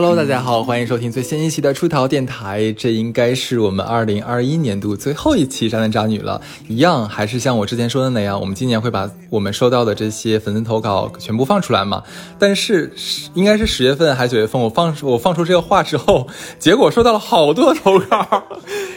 [0.00, 2.72] Hello，大家好，欢迎收听最新一期的出逃电台。
[2.78, 6.40] 这应该是我们二零二一年度最后一期渣男渣女了。
[6.68, 12.04] 一样，还是像我之前说的那样，我们今年会把我们收到的这些粉丝投稿全部放出来嘛？
[12.38, 12.92] 但是
[13.34, 16.28] 应该是十月份还是九月份，我放我放出这个话之后，
[16.60, 18.44] 结果收到了好多投稿，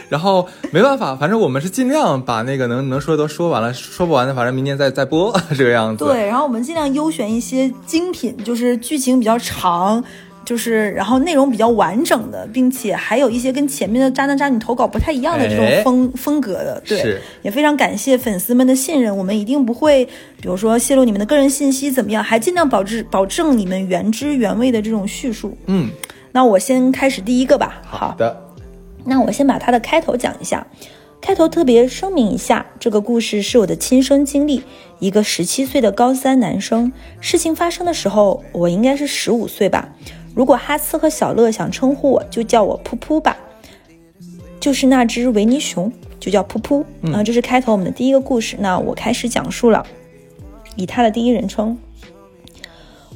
[0.08, 6.04] 然后没办法，反正我们是尽量把那个能能说的都说完了，说不完的反正明年再再播这个样子。
[6.04, 10.04] 对，然后我们尽量优选一些精品，就是剧情比较长。
[10.44, 20.04] 就是，然后内容比较完整的，并且还有一些跟前面的渣男渣女投稿不太一样的这种风风格的，对，也非常感谢粉丝们的信任，我们一定不会，
[20.40, 25.56] 比如说泄露你们的个人信息怎么样，还尽量保质保证你们原汁原味的这种叙述。
[25.66, 25.90] 嗯，
[26.32, 27.80] 那我先开始第一个吧。
[27.84, 28.36] 好的，
[29.04, 30.66] 那我先把它的开头讲一下。
[31.20, 34.64] 开头特别声明一下，这个故事是我的亲身经历。
[34.98, 39.88] 一个十七岁的高三男生，事情发生的时候，我应该是十五岁吧。
[40.34, 43.36] 如果哈斯和小乐想称呼我，就叫我噗噗吧，
[44.58, 46.84] 就是那只维尼熊，就叫噗噗。
[47.12, 48.56] 啊，这是开头我们的第一个故事。
[48.60, 49.86] 那我开始讲述了，
[50.76, 51.78] 以他的第一人称。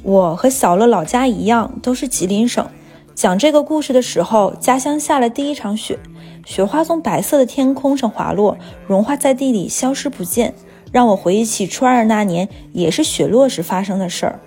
[0.03, 2.69] 我和小乐老家一样，都是吉林省。
[3.15, 5.99] 讲这个故事的时候，家乡下了第一场雪，
[6.45, 10.55] 雪花从白色的天空上滑落，融化在地里，消失不见，
[10.93, 14.39] 让我回忆起初二那年，也是雪落时发生的事儿。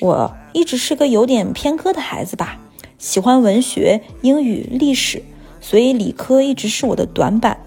[0.00, 2.58] 我一直是个有点偏科的孩子吧，
[2.98, 5.22] 喜欢文学、英语、历史，
[5.60, 7.58] 所以理科一直是我的短板。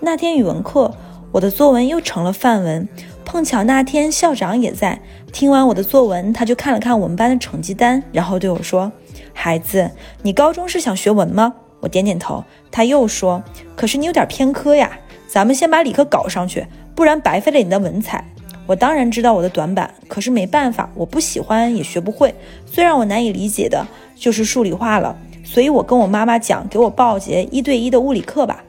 [0.00, 0.94] 那天语文课，
[1.32, 2.88] 我的作文又成了范文。
[3.24, 5.00] 碰巧那天校长也在，
[5.32, 8.90] 听完我的作文，他就看了看我们班的成绩单，然后对我说
[9.32, 9.90] ：“孩子，
[10.22, 12.42] 你高中是想学文吗？”我点点头。
[12.70, 13.42] 他又说
[13.76, 18.31] ：“可是你有点偏科呀，咱们先把理科搞上去，不然白费了你的文采。”
[18.72, 22.34] 我当然知道我的短板，可是没办法，我不喜欢也学不会。
[22.64, 23.86] 最让我难以理解的
[24.16, 25.14] 就是数理化了，
[25.44, 28.64] 所以我跟我妈妈讲，给我报节一对一的物理课吧。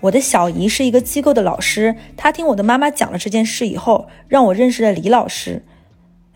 [0.00, 5.62] 我的小姨是一个机构的老师，她听我的妈妈讲了这件事以后，让我认识了李老师。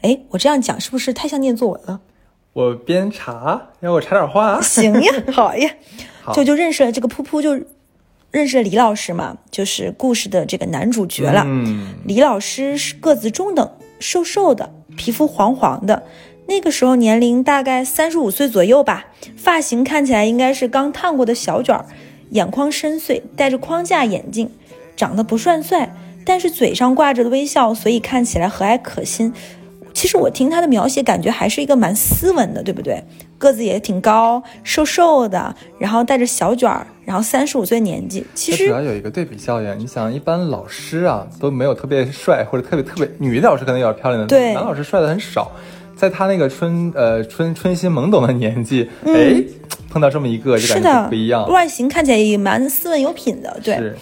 [0.03, 2.03] 哎，我这样讲是不是太像念作文了？
[2.53, 4.61] 我边查，让我查点话。
[4.61, 5.71] 行呀，好呀，
[6.35, 7.59] 就就认识了这个噗噗就。
[8.35, 11.45] 认识了李老师嘛，就是故事的这个男主角了。
[11.47, 16.03] 嗯，李老师是个子中等，瘦瘦的，皮肤黄黄的。
[16.49, 19.07] 那个时候年龄大概三十五岁左右吧，
[19.37, 21.87] 发型看起来应该是刚烫过的小卷儿，
[22.31, 24.51] 眼眶深邃，戴着框架眼镜，
[24.97, 25.95] 长得不算帅，
[26.27, 29.33] 但是嘴上挂着的微笑，所以看起来和蔼可亲。
[29.95, 33.03] 其实我听他的描写，感觉还是一个蛮斯文的，对不对？
[33.39, 38.27] 个子也挺高，瘦瘦的，然后带着小卷儿，然后三十五岁年纪。
[38.35, 39.79] 其实主要有一个对比效应。
[39.79, 45.51] 你想，一般老师啊都没有特别帅或者特别特别女的老师可能有点漂亮的，对，男老师帅的很少。
[45.95, 49.41] 在他那个春呃春春心懵懂的年纪，哎，
[49.89, 51.49] 碰到这么一个就感觉不一样。
[51.49, 53.93] 外形看起来也蛮斯文有品的，对。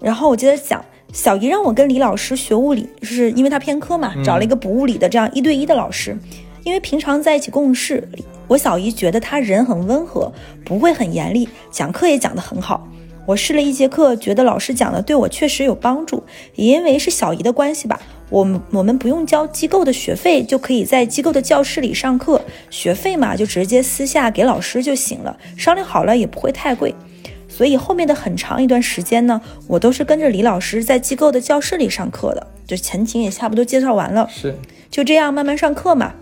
[0.00, 0.84] 然后我接着讲。
[1.14, 6.18] 小姨让我跟李老师学物理，是因为他偏科嘛，找了一个补物理的这样一对一的老师。
[6.64, 8.06] 因为平常在一起共事，
[8.48, 10.32] 我小姨觉得他人很温和，
[10.64, 12.88] 不会很严厉，讲课也讲得很好。
[13.26, 16.20] 我试了一节课，觉得老师讲的对我确实有帮助。
[16.56, 22.42] 也因为是小姨的关系吧，我们我们不用交机构的学费，就可以在机构的教室里上课。
[22.70, 26.92] 学费嘛，就直接私下给老师就行了，商量好了也不会太贵。
[27.56, 32.44] 所以后面的很长一段时间呢，我都是跟着李老师在机构的教室里上课的。
[32.66, 34.58] 就前情也差不多介绍完了，是
[34.90, 36.14] 就这样慢慢上课嘛，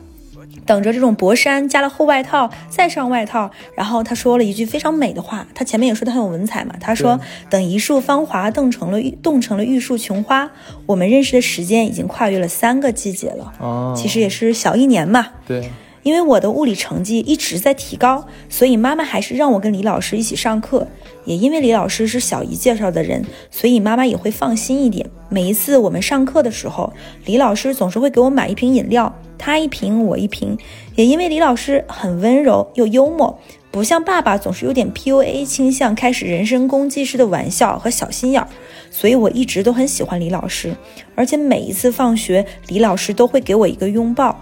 [0.66, 3.50] 等着这种薄衫加了厚外套，再上外套。
[3.74, 6.74] 然后他说了一句非常美的话，他前面也说的很有文采嘛。
[6.80, 10.50] 他说：“等一树芳华冻成了玉，冻成了玉树琼花，
[10.84, 15.28] 我们认识的时间已经跨越了三个季节了。”哦，其实也是小一年嘛。
[15.46, 15.70] 对。
[16.02, 20.86] 因为我的物理成绩一直在提高，所以妈妈还是让我跟李老师一起上课。
[21.24, 25.08] 也因为李老师是小姨介绍的人，所以妈妈也会放心一点。
[25.28, 26.92] 每一次我们上课的时候，
[27.24, 30.58] 李老师总是会给我买一瓶饮料，他一瓶我一瓶。
[30.96, 33.38] 也因为李老师很温柔又幽默，
[33.70, 38.48] 不像爸爸总是有点 PUA 倾向，开始人身攻击式的玩笑和小心眼儿，
[38.90, 40.74] 所以我一直都很喜欢李老师。
[41.14, 44.36] 而且每一次放学，李老师都会给我一个拥抱。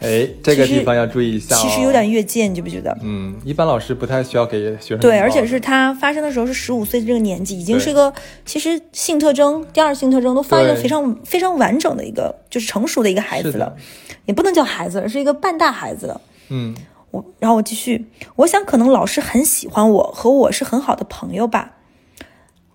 [0.00, 2.96] 哎，这个地方要注意一下，其实有点越界，你觉不觉得？
[3.02, 5.00] 嗯，一般老师不太需要给学生。
[5.00, 8.12] 对，而且是他发生的时候是十五岁的这个年纪，已经是一个
[8.46, 13.76] 其实性特征、第二性特征都发育非常非常完整的一个，就是成熟的一个孩子了，
[14.24, 16.20] 也不能叫孩子，而是一个半大孩子了。
[16.48, 16.74] 嗯，
[17.10, 18.06] 我然后我继续，
[18.36, 21.72] 我想可能老师很喜欢我，和我是很好的朋友吧。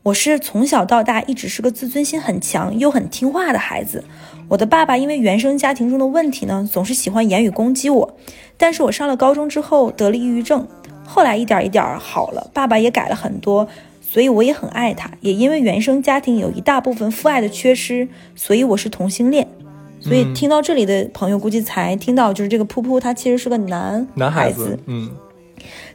[0.04, 4.04] 我是从小到大一直是个自尊心很强又很听话的孩子。
[4.48, 8.18] 我的爸爸因为原生家庭中的问题呢，总是喜欢言语攻击我。
[8.58, 10.68] 但是我上了高中之后得了抑郁症，
[11.06, 13.68] 后来一点一点好了，爸爸也改了很多，
[14.02, 15.12] 所以我也很爱他。
[15.22, 19.48] 也因为原生家庭有一大部分父爱的缺失，所以我是同性恋。
[20.00, 25.10] 所以听到这里的朋友估计才听到，就是这个噗噗他其实是个男男孩子，嗯。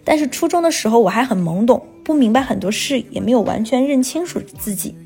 [0.02, 4.96] 但是初中的时候我还很懵懂，不明白很多事，也没有完全认清楚自己。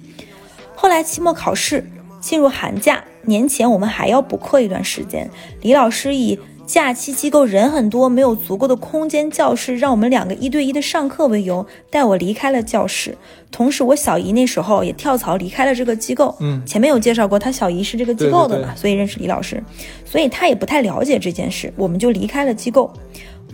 [0.75, 1.85] 后来期末考试
[2.21, 5.31] 进入寒假，年前我们还要补课一段时间。
[5.63, 13.17] 李老师以假期机构人很多，没有足够的空间教室，让我们两个一对一的上课为由，带我离开了教室。
[13.51, 16.35] 同时，我小姨那时候也跳槽离开了这个机构。
[16.41, 19.63] 嗯，前面有介绍过，她小姨是这个机构的嘛，所以认识李老师，
[20.05, 22.91] 所以她也不太了解这件事，我们就离开了机构。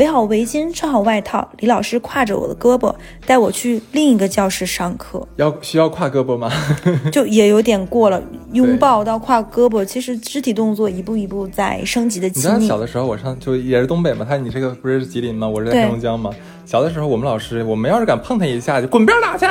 [0.00, 2.94] 围好围巾，穿好外套，李老师挎着我的胳膊，
[3.26, 5.28] 带我去另一个教室上课。
[5.36, 6.50] 要需要挎胳膊吗？
[7.12, 8.22] 就也有点过了，
[8.54, 12.60] 拥抱到挎胳膊，其实肢体动作一步一步在升级的亲密。
[12.60, 15.46] 你小的时候，我上就也是东北嘛，他你这个不是吉林吗？
[15.46, 16.30] 我是在黑龙江嘛。
[16.64, 19.46] 小的时候，我们老师，我们要是敢碰他一下，就滚边打去。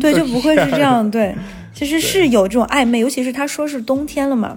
[0.00, 1.08] 对，就不会是这样。
[1.12, 1.34] 对，
[1.74, 4.56] 其实是有这种暧昧，尤其是他说是冬天了嘛。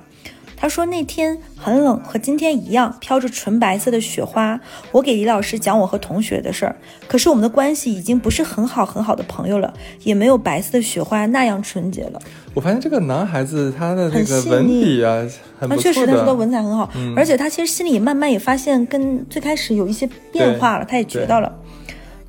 [0.63, 4.57] 他说那天很冷，和今天一样，飘着纯白色的雪花。
[4.94, 6.74] 我给李老师讲我和同学的事儿，
[7.06, 9.74] 可是我们的关系已经不是很好很好的朋友了，
[10.04, 12.21] 也没有白色的雪花那样纯洁了。
[12.54, 15.21] 我发现这个男孩子他的那个文笔啊，
[15.60, 21.54] 很确实他说的文采很好，而且他其实心里慢慢也发现跟最开始有一些变化了，他也觉到了。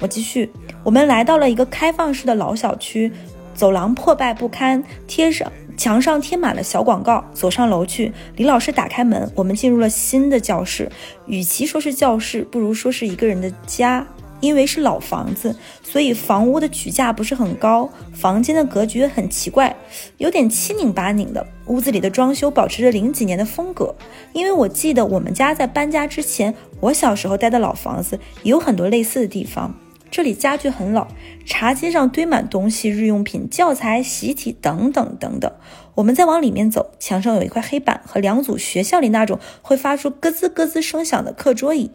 [0.00, 0.50] 我继续，
[0.82, 3.12] 我们来到了一个开放式的老小区，
[3.54, 5.52] 走廊破败不堪，贴上。
[5.76, 8.12] 墙上贴满了小广告，走上楼去。
[8.36, 10.90] 李老师打开门，我们进入了新的教室。
[11.26, 14.06] 与其说是教室，不如说是一个人的家。
[14.40, 19.74] 因为是老房子，所以房屋的举架不是很高，房间的格局很奇怪，
[20.18, 21.46] 有点七拧八拧的。
[21.66, 23.94] 屋子里的装修保持着零几年的风格。
[24.34, 29.74] 因为我记得我们家在搬家之前，我小时候待的老房子也有很多类似的地方。
[30.14, 31.08] 这里家具很老，
[31.44, 35.52] 茶几上堆满东西、日用品、教材、习题等等等等。
[35.96, 41.90] 我们再往里面走，墙上有一块黑板和两组学校里那种会发出咯吱咯吱声响的课桌椅。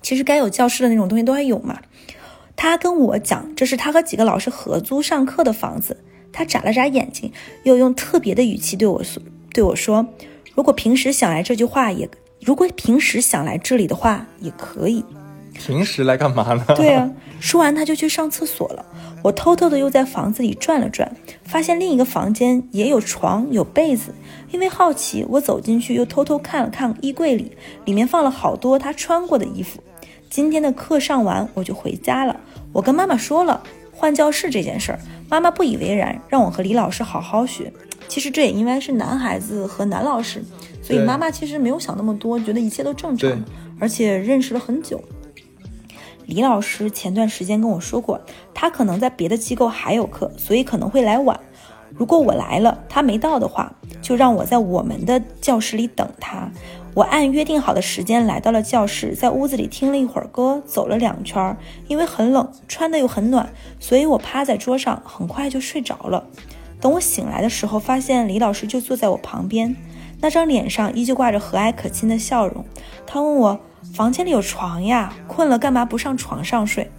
[0.00, 1.82] 其实该有教室的那种东西都还有嘛。
[2.56, 6.02] 他跟我讲，这是他和几个老师合租上课的房子。
[6.32, 7.30] 他眨了眨眼睛，
[7.64, 9.22] 又用特别的语气对我说
[9.52, 10.06] ：“对我说，
[10.54, 12.08] 如果平时想来这句话也，
[12.40, 15.04] 如果平时想来这里的话也可以。”
[15.56, 16.64] 平时来干嘛呢？
[16.76, 17.10] 对啊，
[17.40, 18.84] 说完他就去上厕所了。
[19.22, 21.10] 我偷偷的又在房子里转了转，
[21.44, 24.14] 发现另一个房间也有床有被子。
[24.52, 27.50] 因为好奇，我走进去又偷偷看了看衣柜里，
[27.84, 29.82] 里面放了好多他穿过的衣服。
[30.30, 32.38] 今天的课上完，我就回家了。
[32.72, 33.60] 我跟妈妈说了
[33.92, 34.98] 换教室这件事儿，
[35.28, 37.72] 妈妈不以为然，让我和李老师好好学。
[38.06, 40.40] 其实这也应该是男孩子和男老师，
[40.80, 43.44] 所以妈妈其实没有想那么多，觉得一切都正常，
[43.80, 45.02] 而且认识了很久。
[46.26, 48.20] 李老师前段时间跟我说过，
[48.52, 51.38] 他可能在别的机构还有课，所以可能会来晚。
[51.94, 56.50] 如果我来了，他没到的话，就让我在我们的教室里等他。
[56.94, 61.56] 我按约定好的时间来到了教室，在屋子里听了一会儿歌，走了两圈。
[61.86, 63.48] 因为很冷，穿的又很暖，
[63.78, 66.26] 所以我趴在桌上，很快就睡着了。
[66.80, 69.76] 等我醒来的时候，发现李老师就坐在我旁边，
[70.20, 72.64] 那张脸上依旧挂着和蔼可亲的笑容。
[73.06, 73.60] 他问我。
[73.94, 76.90] 房间里有床呀，困了干嘛不上床上睡？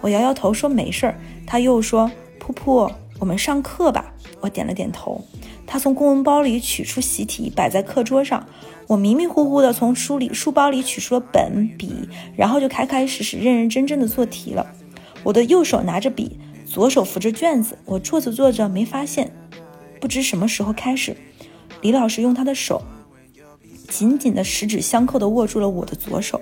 [0.00, 1.18] 我摇摇头说没事儿。
[1.46, 2.10] 他又说
[2.40, 5.22] ：“噗噗，我们上课吧。”我点了点头。
[5.66, 8.46] 他从公文包里取出习题，摆在课桌上。
[8.86, 14.66] 我迷迷糊糊的从书里书包里取出了本笔，然后就开开始始认认真真的做题了。
[15.24, 17.76] 我的右手拿着笔，左手扶着卷子。
[17.84, 19.32] 我做着做着没发现，
[20.00, 21.16] 不知什么时候开始，
[21.80, 22.80] 李老师用他的手。
[23.86, 26.40] 紧紧的十指相扣的握住了我的左手，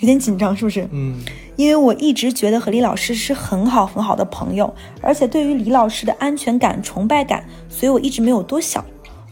[0.00, 0.88] 有点紧张，是不是？
[0.90, 1.20] 嗯，
[1.56, 8.84] 因为我一直觉得和李老师是很好很好的朋友，而且对于李老师的安全感、崇拜感，所以我一直没有多想。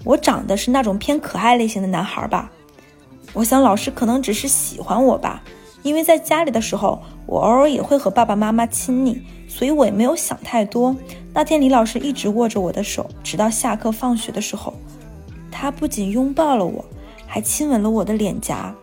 [0.04, 2.50] 我长得是那种偏可爱类型的男孩吧？
[3.32, 5.42] 我想老师可能只是喜欢我吧，
[5.82, 10.96] 因为在家里的时候，我偶尔也会和爸爸妈妈亲昵，所以我也没有想太多。
[11.34, 14.72] 那天李老师一直握着我的手，直到下课放学的时候。
[15.50, 16.84] 他不仅拥抱了我，
[17.26, 18.74] 还亲吻了我的脸颊。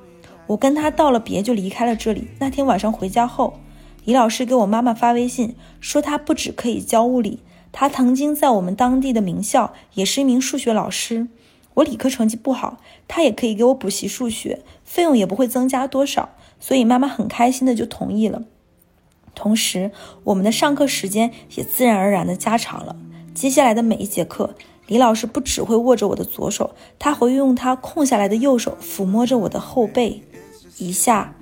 [0.47, 2.29] 我跟他道了别，就离开了这里。
[2.39, 3.59] 那天晚上回家后，
[4.05, 11.27] 李老师给我妈妈发微信说，他不止可以教物理，他曾经在我们当地的名校也是一名数学老师。
[11.73, 18.43] 我理科成绩不好，他也可以给我补习数学，费用也不会增加多少，所以妈妈很开心的就同意了。
[19.35, 19.91] 同时，
[20.23, 22.95] 我们的上课时间也自然而然的加长了。
[23.35, 24.55] 接下来的每一节课。
[24.87, 30.23] 李老师不只会握着我的左手，他会用他空下来的右手抚摸着我的后背，
[30.77, 31.35] 一下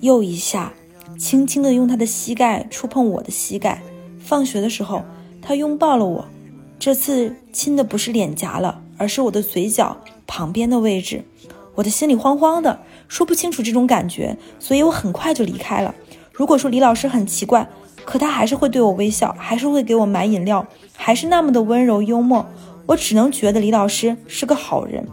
[0.00, 0.72] 又一下，
[1.18, 3.82] 轻轻地用他的膝盖触碰我的膝盖。
[4.18, 5.02] 放学的时候，
[5.42, 6.24] 他拥抱了我，
[6.78, 11.24] 这次亲的不是脸颊了，而是我的嘴角旁边的位置。
[11.74, 15.94] 我的心里慌慌的，说不清楚这种感觉，所以我很快就离开了。
[16.32, 17.68] 如果说李老师很奇怪，
[18.04, 20.66] 可他还是会对我微笑，还是会给我买饮料，
[20.96, 22.46] 还是那么的温柔幽默。
[22.88, 25.06] 我只能觉得李老师是个好人。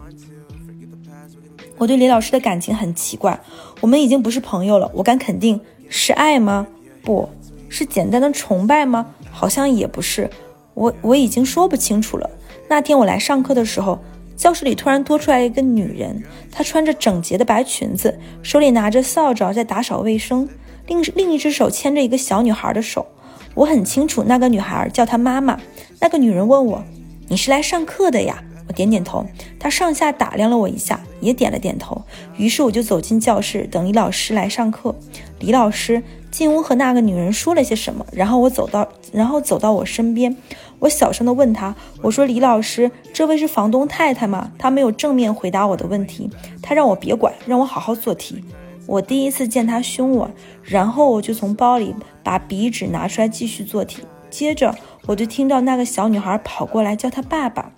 [1.76, 3.38] 我对李老师的感情很奇怪，
[3.82, 4.90] 我们已经不是朋友了。
[4.94, 6.66] 我敢肯定，是爱吗？
[7.02, 7.28] 不
[7.68, 9.14] 是简单的崇拜吗？
[9.30, 10.30] 好像也不是。
[10.72, 12.30] 我我已经说不清楚了。
[12.66, 13.98] 那天我来上课的时候，
[14.38, 20.48] 教室里突然多出来一个女人，她穿着整洁的白裙子，手里拿着扫帚在打扫卫生，
[20.86, 23.06] 另另一只手牵着一个小女孩的手。
[23.54, 25.60] 我很清楚，那个女孩叫她妈妈。
[26.00, 26.82] 那个女人问我。
[27.28, 28.42] 你是来上课的呀？
[28.68, 29.24] 我点点头。
[29.58, 32.00] 他上下打量了我一下，也点了点头。
[32.36, 34.94] 于是我就走进教室，等李老师来上课。
[35.40, 40.36] 李老师进屋和那个女人说了些什么，然后我走到，然后走到我身边。
[40.78, 46.30] 我小声地问他：“我说李老师，这位是房东太太吗？”他没有正面回答我的问题，
[46.62, 48.44] 他让我别管，让我好好做题。
[48.86, 50.30] 我第一次见他凶我，
[50.62, 54.02] 然后我就从包里把笔纸拿出来继续做题。
[54.30, 54.74] 接着。
[55.06, 57.72] 我就听到那个小女孩跑过来叫他爸爸，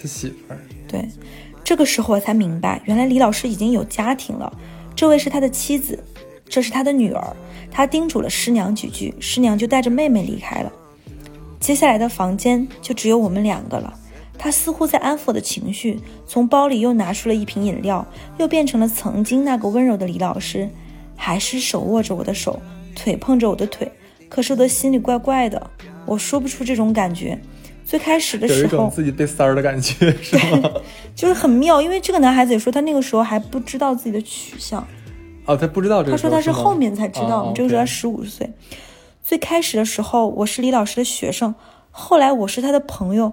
[0.00, 0.60] 他媳妇儿。
[0.86, 1.08] 对，
[1.64, 4.52] 这个时候我才明白，原来李老师已经有家庭了。
[4.94, 5.98] 这位是他的妻子，
[6.48, 7.36] 这是他的女儿。
[7.70, 10.72] 他叮嘱了师娘几句，师娘就带着妹妹离开了。
[11.58, 13.92] 接下来的房间就只有我们两个了。
[14.38, 18.06] 他似乎在安抚我的情绪，从包里又拿出了一瓶饮料，
[18.38, 20.68] 又变成了曾经那个温柔的李老师，
[21.16, 22.60] 还是手握着我的手，
[22.94, 23.90] 腿碰着我的腿。
[24.28, 25.70] 可是我的心里怪怪的。
[26.06, 27.38] 我说不出这种感觉，
[27.84, 30.70] 最开始的时候有一种自己被三儿的感觉，是吗？
[31.14, 34.86] 就是很妙，因为这个男孩子也说他那个时候还不知道自己的取向，
[35.44, 36.16] 哦，他不知道这个。
[36.16, 38.50] 他说他是后面才知道，这个时候他十五岁。
[39.22, 41.54] 最开始的时候我是李老师的学生，
[41.90, 43.32] 后来我是他的朋友，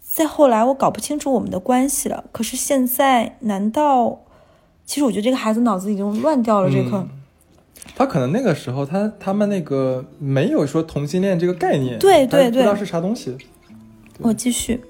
[0.00, 2.24] 再后来我搞不清楚我们的关系了。
[2.32, 4.20] 可是现在，难道？
[4.86, 7.06] 其实我觉得这个孩子脑子已经乱掉了，这颗。
[7.96, 13.36] 他可能那个时候，他他们那个没有说同性恋这个概念，对对对，不知道是啥东西。
[14.18, 14.80] 我继续，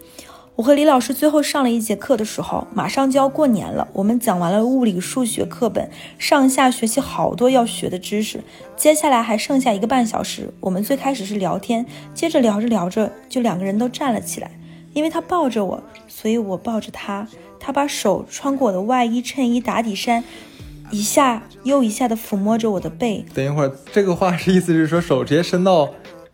[0.56, 3.86] 我和李老师最后上了一节课的时候，马上就要过年了。
[3.92, 8.40] 我们讲完了物理、数学课本，上下学期好多要学的知识。
[8.76, 11.84] 接下来还剩下一个半小时，我们最开始是聊天，
[12.14, 14.50] 接着聊着聊着，就两个人都站了起来。
[14.92, 17.26] 因为他抱着我，所以我抱着他。
[17.58, 20.22] 他把手穿过我的外衣、衬衣、打底衫。
[20.90, 23.24] 一下又一下的抚摸着我的背。
[23.34, 25.88] 等一会儿，这个话是意思是说手直接伸到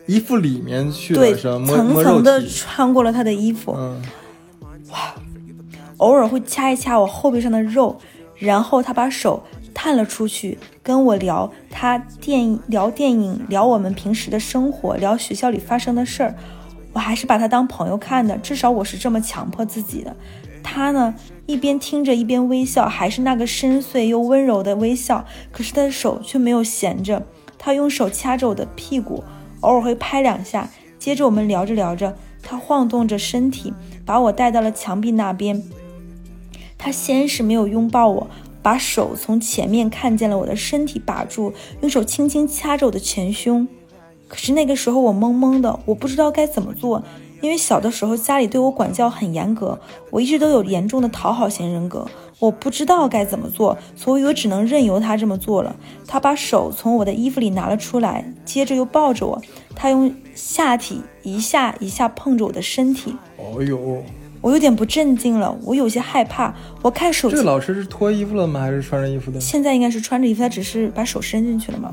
[0.07, 1.67] 衣服里面去了，是吗？
[1.67, 3.75] 层层的穿过了他的衣服。
[3.77, 4.03] 嗯，
[4.91, 5.15] 哇，
[5.99, 7.99] 偶尔会掐一掐我后背上的肉，
[8.37, 9.43] 然后他把手
[9.73, 16.35] 探了出去，跟我聊他电聊电影，聊我们平时的生活，聊学校里发生的事儿。
[16.93, 20.15] 我还是把他当朋友看的，至少我是这么强迫自己的。
[20.63, 21.15] 他呢？
[21.51, 25.25] 一边听着一边微笑，还是那个深邃又温柔的微笑。
[25.51, 27.27] 可是他的手却没有闲着，
[27.59, 29.25] 他用手掐着我的屁股，
[29.61, 30.71] 偶尔会拍两下。
[30.99, 33.73] 接着我们聊着聊着，他晃动着身体，
[34.07, 35.61] 把我带到了墙壁那边。
[36.79, 38.31] 他先是没有拥抱我，
[38.63, 43.67] 把手从前面看见了我的身体把住，用手轻轻掐着我的前胸。
[44.29, 47.03] 可是那个时候我懵懵的，我不知道该怎么做。
[47.41, 49.79] 因为小的时候家里对我管教很严格，
[50.11, 52.07] 我一直都有严重的讨好型人格，
[52.39, 55.75] 我不知道该怎么做，所以我只能任由他这么做了。
[56.07, 59.41] 他把手从我的衣服里拿了出来，接着又抱着我，
[59.75, 63.15] 他用下体一下一下碰着我的身体。
[63.37, 64.03] 哦呦，
[64.41, 66.55] 我有点不镇静了，我有些害怕。
[66.83, 68.61] 我看手机，这个老师是脱衣服了吗？
[68.61, 69.41] 还是穿着衣服的？
[69.41, 71.93] 现在应该是穿着衣服，他只是把手伸进去了嘛。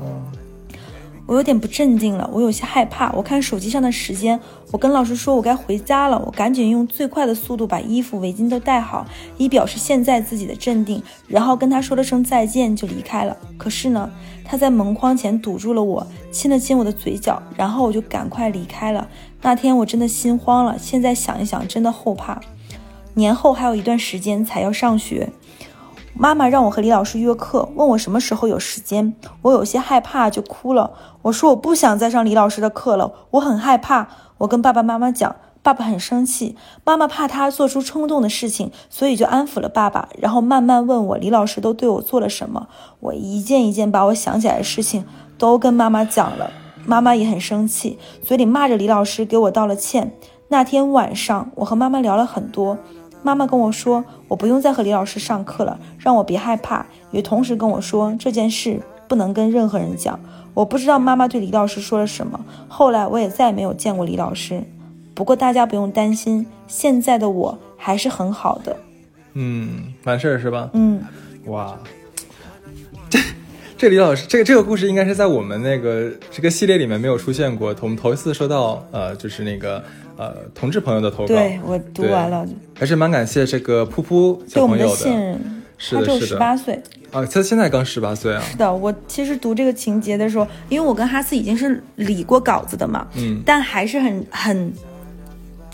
[1.28, 3.12] 我有点不镇静了，我有些害怕。
[3.12, 4.40] 我看手机上的时间，
[4.72, 6.18] 我跟老师说我该回家了。
[6.24, 9.04] 我赶紧用最快的速度把衣服、围巾都戴好，
[9.36, 11.02] 以表示现在自己的镇定。
[11.26, 13.36] 然后跟他说了声再见，就离开了。
[13.58, 14.10] 可是呢，
[14.42, 19.06] 他在门框前堵住了我，亲了亲我的嘴角，然后我就赶快离开了。
[19.42, 22.40] 那天我真的心慌了，现在想一想，真的后怕。
[23.12, 25.28] 年后还有一段时间才要上学。
[26.14, 29.14] 妈妈让我和李老师约课，问我什么时候有时间。
[29.42, 30.90] 我有些害怕，就哭了。
[31.28, 34.08] 我说我不想再上李老师的课了，我很害怕。
[34.38, 36.56] 我跟爸爸妈妈讲，爸爸很生气。
[36.84, 42.68] 妈妈怕他做出冲动的事情，所以就安抚了爸爸，然后慢慢问我李老师都对我做了什么。
[43.00, 45.04] 我一件一件把我想起来的事情
[45.36, 46.50] 都跟妈妈讲了。
[46.86, 50.12] 妈妈也很生气，嘴里骂着李老师，给我道了歉。
[50.48, 52.78] 那天晚上，我和妈妈聊了很多。
[53.22, 56.86] 妈妈跟我说，我不用再和李老师上课了，让我别害怕。
[57.10, 60.18] 也同时跟我说，这件事不能跟任何人讲。
[60.58, 62.44] 我不知道妈妈对李老师说了什么。
[62.66, 64.60] 后来我也再也没有见过李老师。
[65.14, 68.76] 不过大家不用担心，现在的我还是很好的。
[69.34, 70.68] 嗯，完事儿是吧？
[70.72, 71.00] 嗯，
[71.44, 71.78] 哇，
[73.08, 73.20] 这
[73.76, 77.72] 这李老师，这个这个故事应该是在我们那个这个系列里面没有出现过。
[77.80, 79.80] 我们头一次收到，呃，就是那个
[80.16, 81.28] 呃同志朋友的投稿。
[81.28, 85.62] 对我读完了，还是蛮感谢这个噗噗小朋友的信任。
[85.80, 88.42] 是的，他只有十八岁啊，他现在刚十八岁啊。
[88.50, 94.72] 是的，我其实读这个情节的时候，因为我跟哈斯已经是理过稿子的嘛，嗯，但还是很很。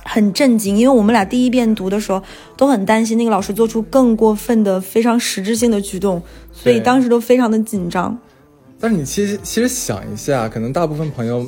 [0.07, 2.23] 很震惊，因为我们俩第一遍读的时候
[2.59, 6.23] 都很担心那个老师做出更过分的、非常实质性的举动，
[6.53, 8.15] 所以当时都非常的紧张。
[8.79, 11.47] 但是你其实其实想一下，可能大部分朋友。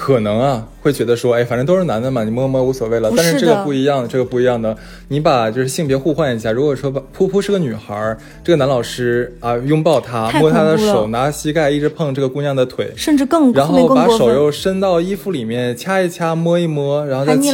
[0.00, 3.12] 可能啊，会觉得说，哎，反正都是男的嘛，你摸摸无所谓了。
[3.16, 4.74] 但是这个不一样，这个不一样的，
[5.08, 6.52] 你把就是性别互换一下。
[6.52, 17.52] 如果说把噗噗是个女孩，这个男老师啊拥抱她，摸她的手，拿膝盖一直碰这个姑娘的腿，甚至更然后把手又伸到衣服里面掐一掐，摸一摸，然后再亲，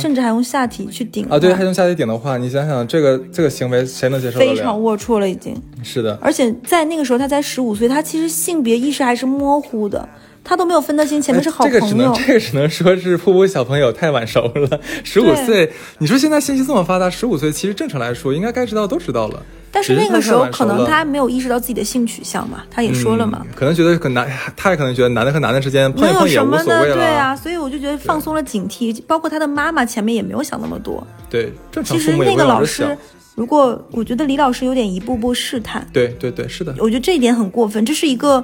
[0.00, 4.38] 甚至还用下体去顶啊，对，还用下体顶的话，你想想这个这个行为谁能接受？
[4.40, 6.18] 非常龌龊了，已经是的。
[6.22, 10.08] 而且在那个时候，他才十五岁，他其实性别意识还是模糊的。
[10.48, 14.80] 他都没有分得清前面是好朋友，这个只能这个只能说是瀑布小朋友太晚熟了。
[15.04, 19.42] 十五岁，你说现在信息这么发达，十五岁其实正常来说应该该知道都知道了。
[19.70, 24.26] 但是那个时候可能他没有意识到自己的性取向嘛，他也说了嘛，可能觉得可男，
[24.56, 26.94] 他也可能觉得男的和男的之间碰一碰也无所谓了。
[26.94, 31.06] 对啊，所以我就觉得放松了警惕，包括他的妈妈前面也没有想那么多。
[31.28, 31.94] 对，正常。
[31.94, 32.96] 其实那个老师，
[33.34, 38.42] 如果我觉得李老师有点一步步试探，对对对，是的，我觉得这一点很过分，这是一个。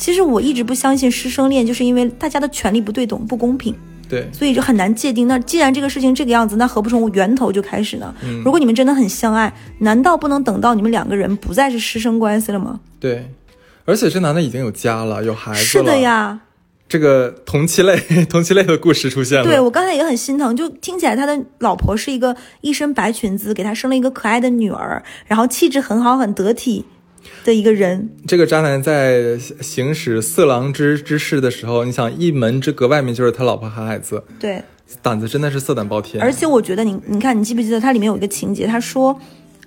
[0.00, 3.76] 其实我一直不相信师生恋，就是因为大家的权利不对等、不公平，
[4.08, 5.28] 对，所以就很难界定。
[5.28, 8.14] 那既然这个事情这个样子，那何不从源头就开始呢？
[8.42, 12.80] 如果你们真的很相爱，难道不能等到你们两个人不再是师生关系了吗？
[12.98, 13.30] 对，
[13.84, 15.64] 而且这男的已经有家了，有孩子了。
[15.64, 16.40] 是的呀，
[16.88, 19.44] 这个同期类、 同期类的故事出现了。
[19.44, 26.86] 对我刚才也很心疼，就听起来他的老婆是一个一身白裙子，给他生了一个可爱的女儿，然后气质很好，很得体。
[27.44, 34.62] 的一个人，这个渣男在行使色狼之之事的时候，你想一门之隔外面就是他老婆和孩子，对，
[35.02, 36.22] 胆子真的是色胆包天。
[36.22, 39.18] 而且我觉得你，你看，你记不记得它里面有一个情节，他说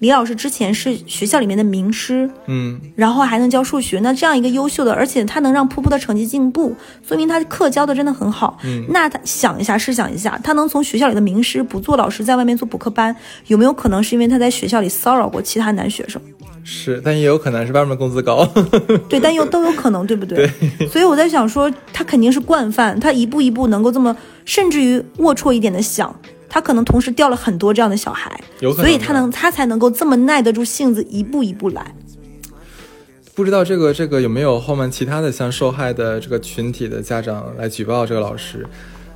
[0.03, 6.75] 李老师之前是学校里面的名师，嗯，然后还能教数学，那这样一个优秀的，而且他能让噗噗的成绩进步，
[7.07, 8.59] 说明他课教的真的很好。
[8.65, 13.15] 嗯，那他想一下，试想一下，他能从学校里的名师不做老师，在外面做补课班，
[13.47, 16.21] 有没有可能是因为他在学校里骚扰过其他男学生？
[16.65, 18.45] 是，但也有可能是外面工资高，
[19.07, 20.49] 对，但又都有可能，对不对？
[20.79, 20.87] 对。
[20.89, 24.13] 所以我在想说，他肯定是惯犯，他一步一步能够这么，
[24.43, 26.13] 甚至于龌龊一点的想，
[26.53, 31.95] 他可能同时掉了很多这样的小孩，有可能，所以他能，他才能够这么耐得住性子，一步一步来。
[33.33, 38.63] 不知道这个这个有没有后面其他的像受害的这个群体的家长来举报这个老师？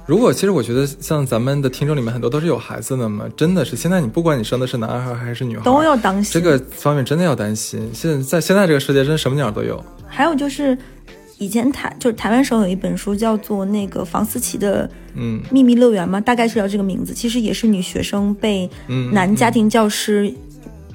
[0.08, 7.88] 如果其实我觉得像咱们的听众里面很多都是有孩子的嘛，真的是现在你不管你生的是男孩还是女孩，都要当心这个方面真的要担心。
[7.93, 9.86] 现在现在这个世界真什么鸟都有。
[10.08, 10.76] 还有就是
[11.38, 18.69] 以前台就是台湾时候有一本书叫做那个房思琪的嗯秘密乐园嘛，大概是叫这个名字，其实也是女学生被
[19.12, 20.34] 男家庭教师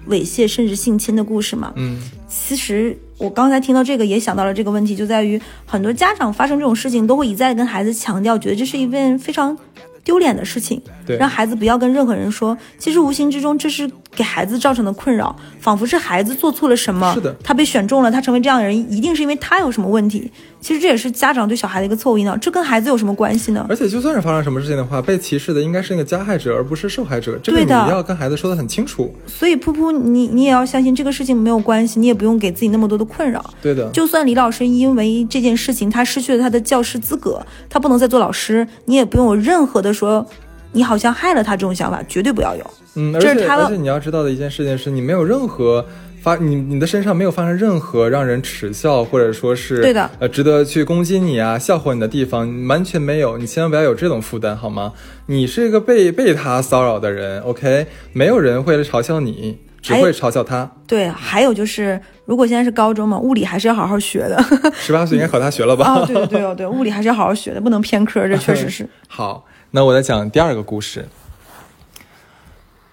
[0.08, 1.72] 猥亵甚至性侵的故事嘛。
[1.76, 2.96] 嗯，其实。
[3.18, 9.56] 我刚才听到这个，也想到了这个问题，就在于很多家长发生这种事情，都会一再跟孩子强调，觉得这是一件非常
[10.04, 10.80] 丢脸的事情，
[11.18, 12.56] 让孩子不要跟任何人说。
[12.78, 13.90] 其实无形之中，这是。
[14.14, 20.30] 给孩子造成的困扰，仿佛是孩子做错了什么，是的，他被选中了，他成为这样的人，一定是因为他有什么问题。
[20.60, 23.64] 其实这也是家长对小孩的一个错误引导，这跟孩子有什么关系呢？
[23.70, 27.38] 而且就算是发生什么事情的话，被歧视的应该是那个加害者，而不是受害者。
[27.42, 29.10] 这个你要跟孩子说的很清楚。
[29.26, 33.42] 所以噗噗，你你也要相信这个事情没有关系，你也不用给自己那么多的困扰。
[33.62, 40.26] 对的，就算李老师因为这件事情他失去了他的教师资格，他不能再做老师，你也不用有任何的说。
[40.74, 42.64] 你好像害了他这种想法，绝对不要有。
[42.94, 45.84] 嗯，而且而且你要知道的一件事情是，你没有任何
[46.22, 53.36] 发你你的身上没有发生任何让人耻笑或者说是对的呃值得去攻击你啊笑话你的地方，完全没有。
[53.36, 54.94] 你千万不要有这种负担，好吗？
[55.26, 57.86] 你是一个被被他骚扰的人，OK？
[58.14, 60.70] 没有人会来嘲笑你，只会嘲笑他。
[60.86, 64.42] 对，还有就是，如果现在是高中嘛，物理还是要好好学的。
[64.72, 65.96] 十八岁应该考大学了吧？
[66.00, 68.88] 哦，对对对哦，对，物理还是要好好学的，不能偏科，这确实是。
[69.06, 69.44] 好。
[69.74, 71.08] 那我再讲第二个故事，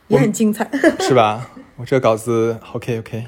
[0.07, 0.65] 也很精彩，
[1.01, 1.49] 是吧？
[1.75, 3.25] 我这稿子 OK OK。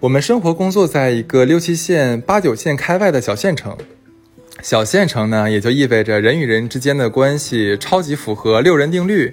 [0.00, 3.78] 我们生活工作在一个六七线、八九线开外的小县城，
[4.60, 9.32] 小县城呢，也就意味着人与人之间的关系超级符合六人定律，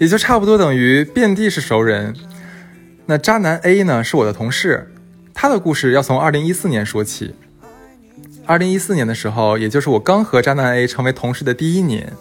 [0.00, 2.12] 也就差不多等于遍地是熟人。
[3.06, 4.92] 那渣男 A 呢，是我的同事，
[5.32, 7.36] 他的故事要从二零一四年说起。
[8.44, 12.12] 二零一四年的时候，也就是我刚和渣男 A 成为同事的第一年，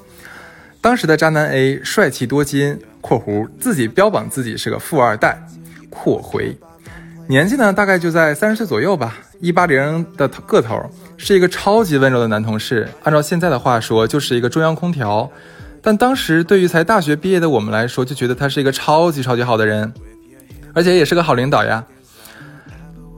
[0.82, 5.39] 当时的渣男 A 帅气多金（括弧自己标榜自己是个富二代），
[5.91, 6.58] 括回，
[7.28, 10.84] 年纪呢大概就在三十岁左右吧，一八零的个头。
[11.17, 15.30] 是一个超级温柔的男同事，按照现在的话说，就是一个中央空调。
[15.84, 19.94] 但当时对于才大学毕业的我们来说，就觉得他是一个超级超级好的人，
[20.74, 21.86] 而且也是个好领导呀。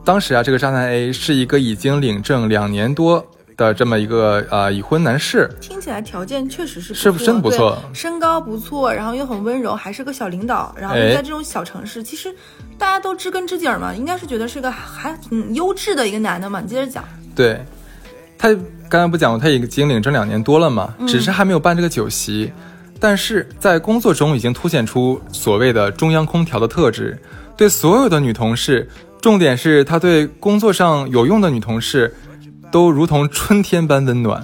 [0.04, 3.26] 当时啊，这个渣男 A 是一个已经领证两年多
[3.64, 12.34] 的这么一个呃已婚男士，听起来条件确实是是真不错，身高不错，然后又很温柔，还是个小领导，然后在这种小城市，其实
[12.78, 16.60] 大家都知根知底儿嘛，应该是觉得是个还挺优质的一个男的嘛。
[16.60, 17.60] 你接着讲，对。
[18.36, 18.50] 他
[18.90, 22.52] 刚才不讲过，他已经领证两年多了嘛，只是还没有办这个酒席，
[23.00, 27.18] 但是在工作中已经凸显出所谓的中央空调的特质，
[27.56, 28.86] 对所有的女同事，
[29.22, 32.14] 重点是他对工作上有用的女同事，
[32.74, 34.44] 都如同春天般温暖。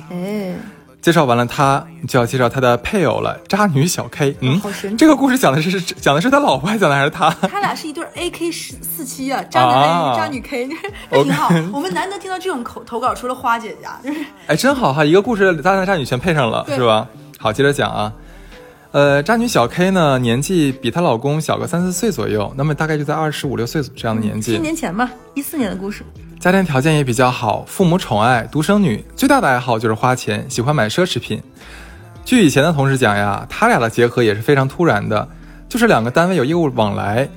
[1.01, 4.35] 介绍完了，他就要介绍他的配偶了，渣女小 K。
[4.41, 4.61] 嗯，
[4.97, 7.31] 这个故事讲的是讲的是他老婆，还是讲的还是他？
[7.47, 10.69] 他俩是一对 A K 十四七啊，渣男 A，渣女 K，
[11.09, 11.49] 那挺好。
[11.73, 17.07] 我们难得听到这种口投稿，除了花姐家，就 是哎，真好哈，一个故事渣男渣女全配上了，是吧？
[17.39, 18.13] 好，接着讲啊。
[18.91, 24.55] 呃，渣女小 K 呢，年纪比她老公小个三四岁左右，那么大概就在二十五六岁这样的年纪。
[24.55, 26.03] 七年前吧，一四年的故事。
[26.39, 31.43] 家庭条件也比较好，父母宠爱，独生女，最大的爱好就是花钱，喜欢买奢侈品。
[32.23, 35.27] 据以前的同事讲呀，他俩的结合也是非常突然的，
[35.67, 37.27] 就是两个单位有业务往来，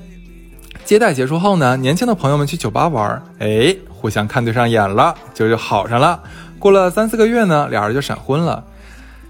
[0.85, 6.23] 接待结束后呢，年轻的朋友们去酒吧玩，哎，互相看对上眼了，就就好上了。
[6.57, 8.63] 过了三四个月呢，俩人就闪婚了。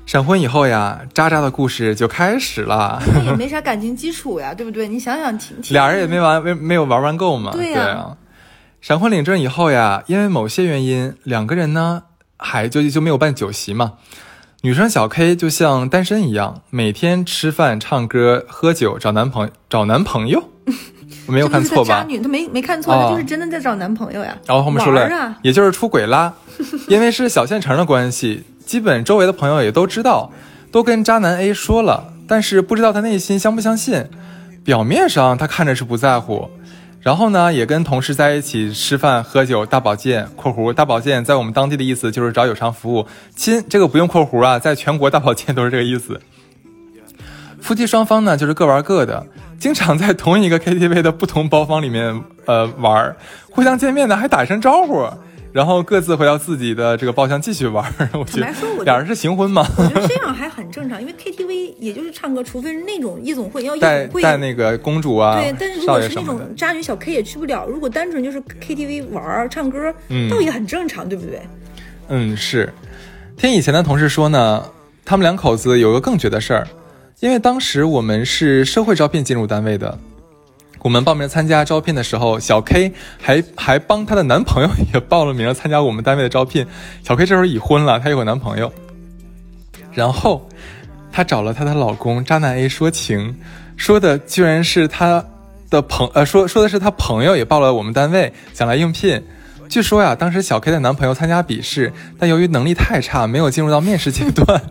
[0.06, 3.02] 闪婚以后呀，渣渣的故事就开始了。
[3.12, 4.88] 那 也 没啥感情基础呀，对不对？
[4.88, 7.50] 你想想，挺俩人也没玩，没没有玩完够嘛。
[7.52, 8.16] 对呀。
[8.84, 12.04] 闪婚领证以后呀，因为某些原因，两个人呢
[12.36, 13.94] 还就就没有办酒席嘛。
[14.64, 20.50] 女生小 K 就像单身一样，每天吃饭、唱歌、喝酒，找男朋找男朋友。
[21.28, 22.02] 我 没有看错吧？
[22.02, 24.38] 渣女，她没没看错，她就是真的在找男朋友呀。
[24.46, 26.34] 然后后面说了，也就是出轨啦。
[26.90, 30.30] 因为是小县城的关系，基本周围的朋友也都知道，
[30.74, 34.08] 都跟渣男 A 说了，但是不知道他内心相不相信。
[34.66, 36.50] 表面上他看着是不在乎。
[37.04, 43.06] 然后呢，也跟同事在一起吃饭喝酒，大保健（括弧大保健在我们当地的意思就是找有偿服务）。
[43.36, 46.22] 亲，这个不用括弧啊，在全国大保健都是这个意思。
[47.60, 49.28] 夫妻双方呢，就是各玩各的，
[49.60, 53.14] 经常在同一个 KTV 的不同包房里面呃玩，
[53.52, 55.06] 互相见面呢还打一声招呼。
[55.54, 57.86] 然后各自回到自己的这个包厢继续玩。
[58.14, 59.66] 我觉得俩人是行婚吗？
[59.78, 65.56] 我觉得这样还很正常，因为 KTV 也就是唱歌，除非是那种夜总会要夜总会带那个公主啊，对。
[65.60, 67.68] 但是如果是那种渣女小 K 也去不了。
[67.68, 69.94] 如果单纯就是 KTV 玩唱歌，
[70.30, 71.40] 倒也很正常，对不对？
[72.10, 72.74] 嗯，是。
[73.38, 74.66] 听以前的同事说呢，
[75.06, 76.68] 他们两口子有个更绝的事儿，
[77.20, 79.98] 因为当时我们是社会招聘进入单位的。
[80.84, 86.68] 我们报名参加招聘的时候，小 K 还还帮她的男朋友也报了名参加我们单位的招聘。
[87.04, 88.72] 小 K 这时候已婚了，她有个男朋友。
[89.94, 90.50] 然后，
[91.10, 93.34] 她找了她的老公渣男 A 说情，
[93.78, 95.24] 说的居然是她
[95.70, 99.24] 的朋呃说说的是她朋友也报了我们单位想来应聘。
[99.70, 104.62] 据说呀，当时小 K 的男朋友参加笔试，但由于能力太差，没有进入到面试阶段。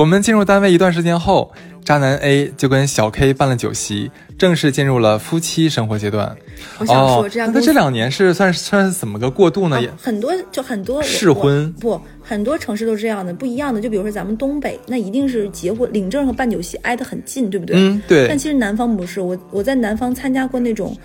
[0.00, 1.52] 我们进入单位一段时间后，
[1.84, 6.34] 渣男 A 就跟小 K 办了酒席，正式进入了夫妻生活阶段。
[6.78, 9.78] 我想说，这样那这两年是算是算是怎么个过渡呢？
[9.78, 13.78] 也很多就很多试婚不，很多城市都是这样的，不一样的。
[13.78, 17.76] 就比如说咱们东北，那一定是结婚领证和办酒席挨得很近，对不对？
[17.76, 18.26] 嗯，对。
[18.26, 20.96] 但其实南方不是，我我在南方参加过那种，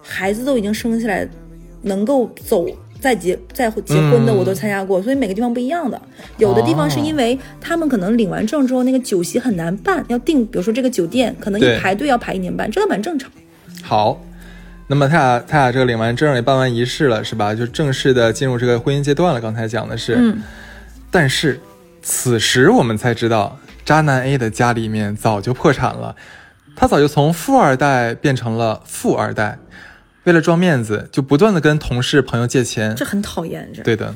[0.00, 1.28] 孩子都已经生下来，
[1.82, 2.66] 能够走。
[3.00, 6.00] 再结再结婚的我都参加过，所以每个地方不一样的。
[6.36, 13.30] 有的地方是因为他们可能领完证之后，那个酒席很难办，要订，比如说这个酒店可能一排队要排一年半，这个蛮正常。
[13.82, 14.20] 好，
[14.88, 17.54] 那么他俩他俩这个领完证也办完仪式了，是吧？
[17.54, 19.40] 就正式的进入这个婚姻阶段了。
[19.40, 20.38] 刚才讲的是，嗯。
[21.10, 21.60] 但是
[22.02, 26.14] 此时我们才知道，渣男 A 的家里面早就破产了，
[26.74, 29.58] 他早就从富二代变成了富二代。
[30.28, 33.66] 为了装面子，就不断的跟同事朋友借钱，这很讨厌。
[33.74, 34.14] 这对的，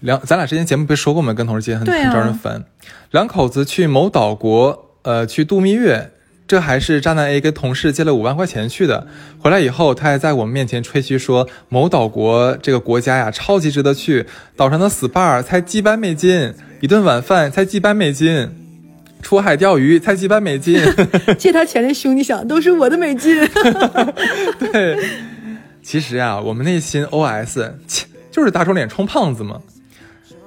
[0.00, 1.32] 两咱俩之前节目不是说过吗？
[1.32, 2.64] 跟同事借很很招人烦。
[3.12, 6.10] 两口子去某岛国，呃，去度蜜月，
[6.48, 9.06] 这还是渣男 A 跟同事借了五万块钱去的。
[9.38, 18.67] 回来以后，他还在我们面前吹嘘说，某岛国这个国家呀，超级值得去，岛上的 SPA 才几百美金，一顿晚饭才几百美金，
[19.22, 20.80] 出海钓鱼才几百美金。
[21.38, 23.36] 借他钱的兄弟想，都是我的美金。
[24.58, 24.98] 对，
[25.82, 29.60] 其实啊，我们内心 OS，切，就是打肿脸充胖子嘛。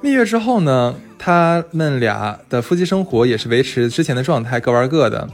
[0.01, 5.29] 蜜月之后呢，他们俩的夫妻生活也是维持之前的状态，各玩各的。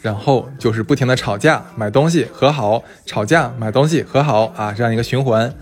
[0.00, 5.52] 然后就是不停的吵架、买东西、和好、吵架、买东西、和好啊，这样一个循环。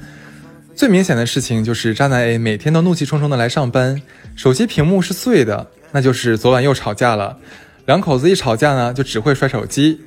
[0.75, 4.03] 最明显的事情就是渣男 A 每天都怒气冲冲的来上班，
[4.37, 7.39] 手机屏幕是碎的，那就是昨晚又吵架了。
[7.87, 9.99] 两口子一吵架呢，就只会摔手机。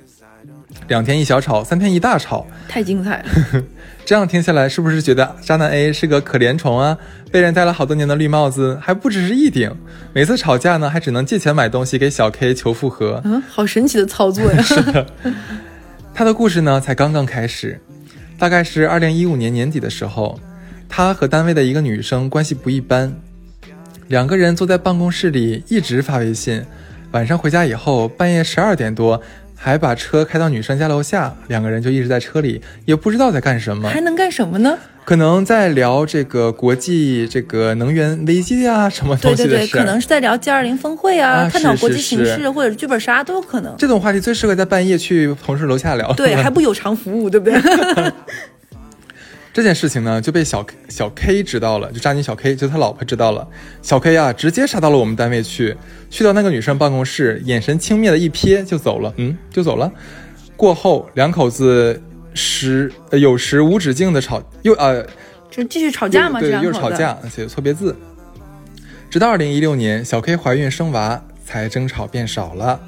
[0.87, 3.63] 两天一小吵，三天一大吵，太精彩了。
[4.05, 6.95] 这样听下来，是不是觉得渣男 A 是个可怜虫啊？
[7.31, 9.75] 被人戴了好多年的绿帽子，还不只是一顶。
[10.13, 13.19] 每次吵架呢，还只能借钱买东西给小 K 求复合。
[13.25, 14.61] 嗯，好神奇的操作呀！
[14.61, 15.07] 是的，
[16.13, 17.81] 他的故事呢才刚刚开始。
[18.37, 20.39] 大概是二零一五年年底的时候，
[20.87, 23.11] 他和单位的一个女生关系不一般，
[24.09, 26.63] 两个人坐在办公室里一直发微信。
[27.11, 29.21] 晚上回家以后，半夜十二点多。
[29.61, 33.89] 还把车开到女生家楼下，两个人就一直在车里，也不知道在干什么。
[33.89, 34.77] 还能干什么呢？
[35.03, 39.49] 可能在聊这个国际这个能源危机啊，什么东西的事。
[39.49, 43.75] 对对对，可能是在聊 G 二零峰会啊，探讨国际形势或者剧本杀都有可能。
[43.77, 46.13] 这种话题最适合在半夜去同事楼下聊。
[46.13, 47.59] 对，还不有偿服务，对不对？
[49.59, 53.45] 这件事情呢，就被小小 K 知道了，就渣女小 K，就他老婆知道了。
[53.81, 55.75] 小 K 啊，直接杀到了我们单位去，
[56.09, 59.91] 去到那个女生办公室，眼神轻蔑的一瞥就走了，嗯，就走了。
[60.55, 62.01] 过后两口子
[62.33, 65.05] 时有时无止境的吵，又呃，
[65.51, 67.93] 就继续吵架嘛，对，又是吵架，写错别字。
[69.09, 72.79] 直到二零一六年，小 K 怀孕生娃，才争吵变少了。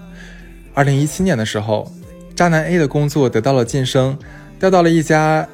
[0.73, 1.91] 二零一七年的时候，
[2.33, 4.17] 渣男 A 的工作得到了晋升，
[4.57, 5.45] 调到了一家。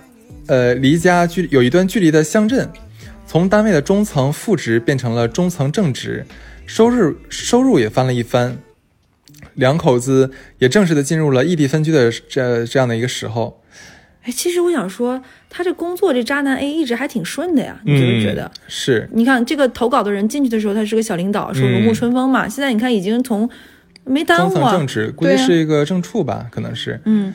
[0.47, 2.69] 呃，离家距有一段距离的乡镇，
[3.25, 6.25] 从单位的中层副职变成了中层正职，
[6.65, 8.57] 收入收入也翻了一番，
[9.55, 13.61] 两口子也正式的进入了异地分居的这这样的一个时候。
[14.23, 18.51] 哎，其实我想说，他这工作这渣男 A 一直还挺顺的呀，你觉不觉得？
[18.67, 23.49] 是，你看这个投稿的人进去的时候，他是个小领导，说如沐春风嘛，现在你看已经从
[24.03, 27.33] 没耽误中层正职，估计是一个正处吧，可能是，嗯。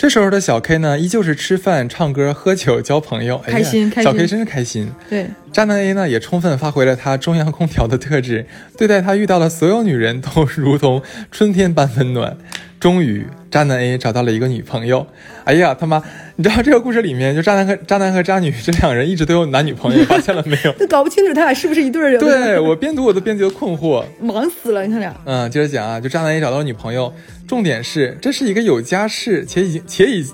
[0.00, 3.92] 这时候的小 K 呢，依旧是吃饭、唱歌、喝酒、交朋友，开心。
[4.02, 4.90] 小 K 真是开心。
[5.10, 8.46] 对，渣男 A 呢，也充分发挥了他中央空调的特质，
[8.78, 12.34] 对待他遇到的所有女人都如同春天般温暖。
[12.80, 15.06] 终于，渣男 A 找到了一个女朋友。
[15.44, 16.02] 哎呀，他妈！
[16.36, 20.72] 你知道 这个故事里面，就渣男和渣男和渣女这两人一直都有男女朋友， 发现了没有？
[20.74, 22.20] 都 搞不清楚他俩是不是一对人。
[22.20, 24.86] 对我边读我都边觉得困惑，忙死了。
[24.86, 25.14] 你看俩。
[25.24, 27.12] 嗯，接着讲啊，就渣男 A 找到了女朋友，
[27.48, 30.26] 重点是这是一个有家室且已经且已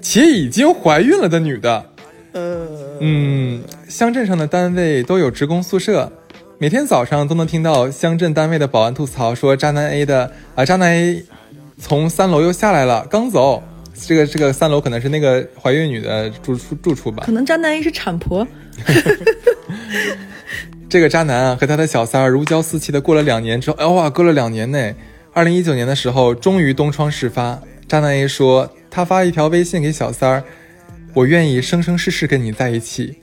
[0.00, 1.84] 且已经怀孕了的女的。
[2.32, 2.66] 呃，
[3.00, 6.10] 嗯，乡镇上的单位都有职工宿舍，
[6.58, 11.24] 每天早上都能听到乡镇单位的保安吐槽说渣男 A 的啊，渣男 A。
[11.78, 13.62] 从三楼又下来了，刚走。
[14.06, 17.22] 这个这个三楼可能是那个怀孕女的住处住处吧？
[17.24, 18.46] 可能渣男是产婆。
[20.88, 24.92] 这个渣男啊，和他的小三儿如胶似漆的过了两年之后，哎哇，过了两年呢。
[25.32, 27.60] 二零一九年的时候，终于东窗事发。
[27.88, 30.44] 渣男 A 说，他发一条微信给小三儿
[31.14, 33.18] ：“我愿意生生世世跟你在一起。”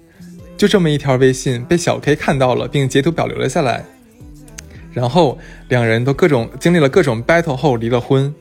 [0.57, 3.83] 就这么一条微信被小 K 看到了，并截图保留了下来。
[4.93, 5.38] 然后
[5.69, 8.34] 两人都各种经历了各种 battle 后离了婚，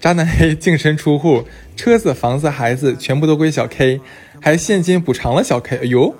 [0.00, 1.44] 渣男 A 净身出户，
[1.76, 4.00] 车子、房子、孩子全部都归小 K，
[4.40, 5.76] 还现金补偿了小 K。
[5.78, 6.14] 哎呦，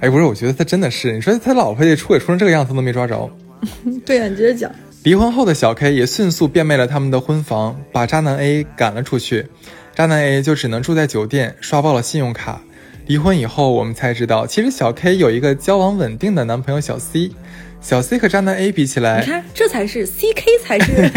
[0.00, 3.30] 哎，不是，我觉得他真的是，你说他老婆也出轨出成这个样子都没抓着。
[4.06, 4.70] 对呀，你接着讲。
[5.02, 9.46] 离婚后的小 K 也迅速变卖了他们的婚房，把渣男 A 赶了出去，
[9.94, 12.60] 渣男 A 就只能住在酒店，刷爆了信用卡。
[13.06, 17.30] 离婚以后，我们才知道，其实小 K 有一个交往稳定的男朋友小 C。
[17.80, 21.10] 小 C 和渣男 A 比起来，你看这才是 CK 才是。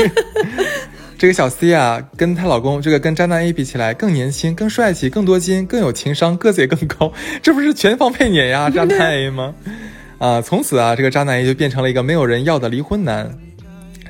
[1.19, 9.53] 这个小 C 啊，跟她老公这个跟渣男 A 比起来，更年轻、更帅气、更多金、更有情商，个子也更高，这不是全方位碾压渣男 A 吗？
[10.19, 13.29] 啊，从此啊，这个渣男 A 就变成了一个没有人要的离婚男。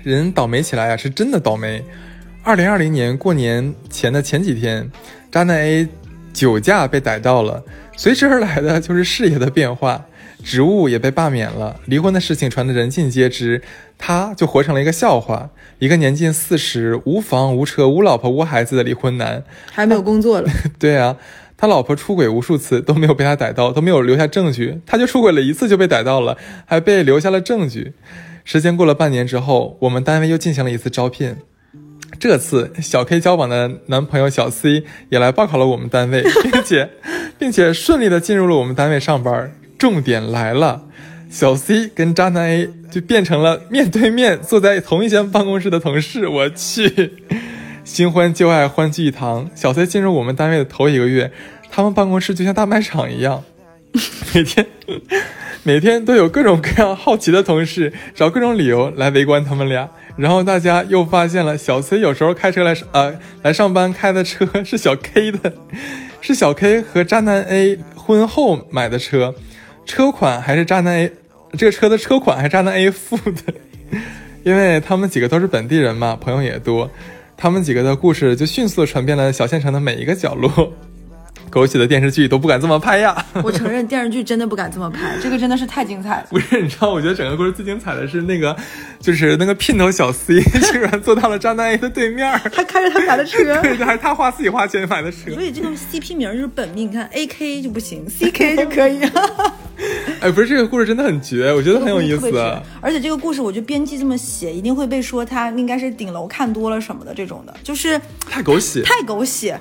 [0.04, 1.84] 人倒霉起来啊，是真的倒霉。
[2.44, 4.90] 二零二零年过年前的前几天，
[5.32, 5.88] 渣男 A
[6.34, 7.64] 酒驾被逮到了，
[7.96, 10.06] 随之而来的就是事业的变化。
[10.44, 13.62] 职务也被罢免了，离婚的事情传得人尽皆知，
[13.98, 20.50] 他就活成了一个笑话，一个年近四十、无房无车、无老婆无孩子的离婚男，还没有工作了。
[20.78, 21.16] 对啊，
[21.56, 27.94] 他老婆出轨无数次都没有被他逮到，都没有留下证据，他就出轨了一次就被逮到了，还被留下了证据。
[28.44, 31.38] 时间过了半年之后，我们单位又进行了一次招聘，
[32.20, 36.90] 这次小 K 交往的男朋友小 C 也来报考了我们单位，并且
[37.40, 39.54] 并且顺利的进入了我们单位上班。
[39.84, 40.84] 重点来了，
[41.30, 46.26] 小 C 跟渣男 A 就变成了面对面坐在同一间办公室的同事。
[46.26, 47.12] 我去，
[47.84, 49.50] 新欢旧爱欢聚一堂。
[49.54, 51.34] 小 C 进入我们单位的头一个月，
[51.70, 53.44] 他们办公室就像大卖场一样，
[54.34, 54.66] 每天
[55.64, 59.90] 每天都有各种各样好奇的同事找各种理由来围观他们俩。
[60.16, 65.52] 然后大家又发现了，小 C 有时候开车来呃来上班开的车是小 K 的，
[66.22, 69.36] 是小 K 和渣男 A 婚后买的车，
[69.86, 71.12] 车款还是渣男 A
[71.58, 73.54] 这个车的车款还是渣男 A 付的，
[74.44, 76.90] 因为他们几个都是本地人嘛，朋友也多，
[77.38, 80.74] 他们几个的故事就迅速传遍了小县城的每一个角落。
[81.50, 83.16] 狗血的电视剧都不敢这么拍呀！
[83.44, 86.28] 我承认电视剧真的不敢这么拍， 这个真的是太精彩了。
[86.30, 88.56] 不是， 你知道，我觉得整个故事最精彩的是那个，
[89.00, 95.32] 就是那个姘头小 C 竟然坐到了张大 A 的对面，他开着他们俩的车，对，还是他花自己花钱买的车。
[95.32, 99.02] 所以这个 CP 名就是本命，你看 AK 就不行，CK 就可以。
[100.22, 102.32] 哎，不是，这个故事真的很绝，我觉得很有意思。
[102.82, 109.60] 而且这个故事，我觉得编辑这么写，一定会被说他应该是顶楼看多了什么的这种的，就是太狗血，太狗血。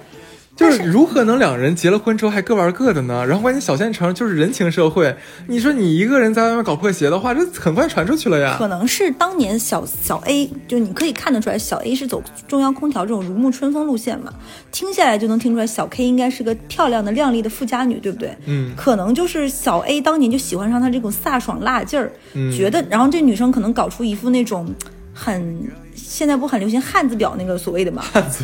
[0.55, 3.25] 就是如何能两人结了婚之后还各玩各的呢？
[3.27, 8.55] 然后关键小县城就是人情社会，你说你一个人在外面搞破鞋的话，这很快传出去了呀。
[8.59, 14.33] 可能是当年小小 A，就你可以看得出来，小 A 是走中央空调这种如沐春风路线嘛，
[14.71, 18.37] 听下来就能听出来，小 K 应该是个漂亮的、靓丽的富家女，对不对？
[18.45, 22.13] 嗯，可能就是小 A 当年就喜欢上他这种飒爽辣劲儿，
[22.55, 24.73] 觉得，然后这女生可能搞出一副那种
[25.15, 25.67] 很。
[25.95, 28.03] 现在不很流行汉字表那个所谓的嘛，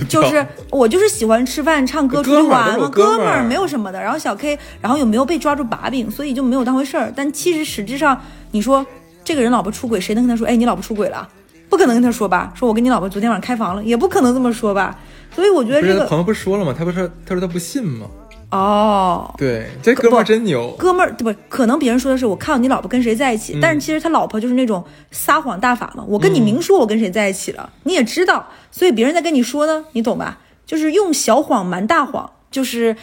[0.09, 4.01] 就是我就是喜欢吃饭、唱歌、出去玩嘛，哥们儿没有什么的。
[4.01, 7.13] 然后小 K，然后有没有被抓住把柄，所以就没有当回事儿。
[7.15, 8.85] 但其实实质上，你说
[9.25, 10.47] 这个人老婆出轨，谁能跟他说？
[10.47, 11.29] 哎，你老婆出轨了？
[11.69, 12.53] 不可能跟他说吧？
[12.55, 14.99] 说我跟你老婆昨天晚上开房了，也不可能这么说吧？
[15.35, 16.75] 所以我觉得这个朋友不是说了吗？
[16.77, 18.07] 他不是他说他不信吗？
[18.51, 20.75] 哦，对，这哥们儿真牛。
[20.79, 21.39] 哥们儿对不？
[21.49, 26.05] 可能别人说的是我看到你老婆跟谁在一起，但是其实他老婆就是那种撒谎大法嘛。
[26.09, 30.39] 我跟你明说，我跟谁在一起了，你也知道，所以别人在跟你说呢，你懂吧？
[30.65, 32.97] 就是用小谎瞒大谎，就是。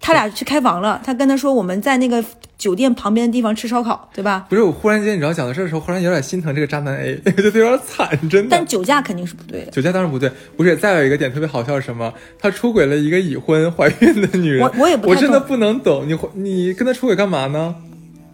[0.00, 2.24] 他俩去开房了，他跟他说我们在那个
[2.56, 4.46] 酒店旁边的地方吃烧烤，对吧？
[4.48, 8.48] 不是，我忽然间你知道讲到这的时候，忽然有点心疼这个渣男 A，就有点惨，真的。
[8.50, 10.30] 但酒驾肯定是不对的，酒驾当然不对。
[10.56, 12.12] 不是，再有一个点特别好笑是什么？
[12.38, 17.74] 他出轨了一个已婚怀孕的女人，我我也不我真的不能懂，你你跟他出轨干嘛呢？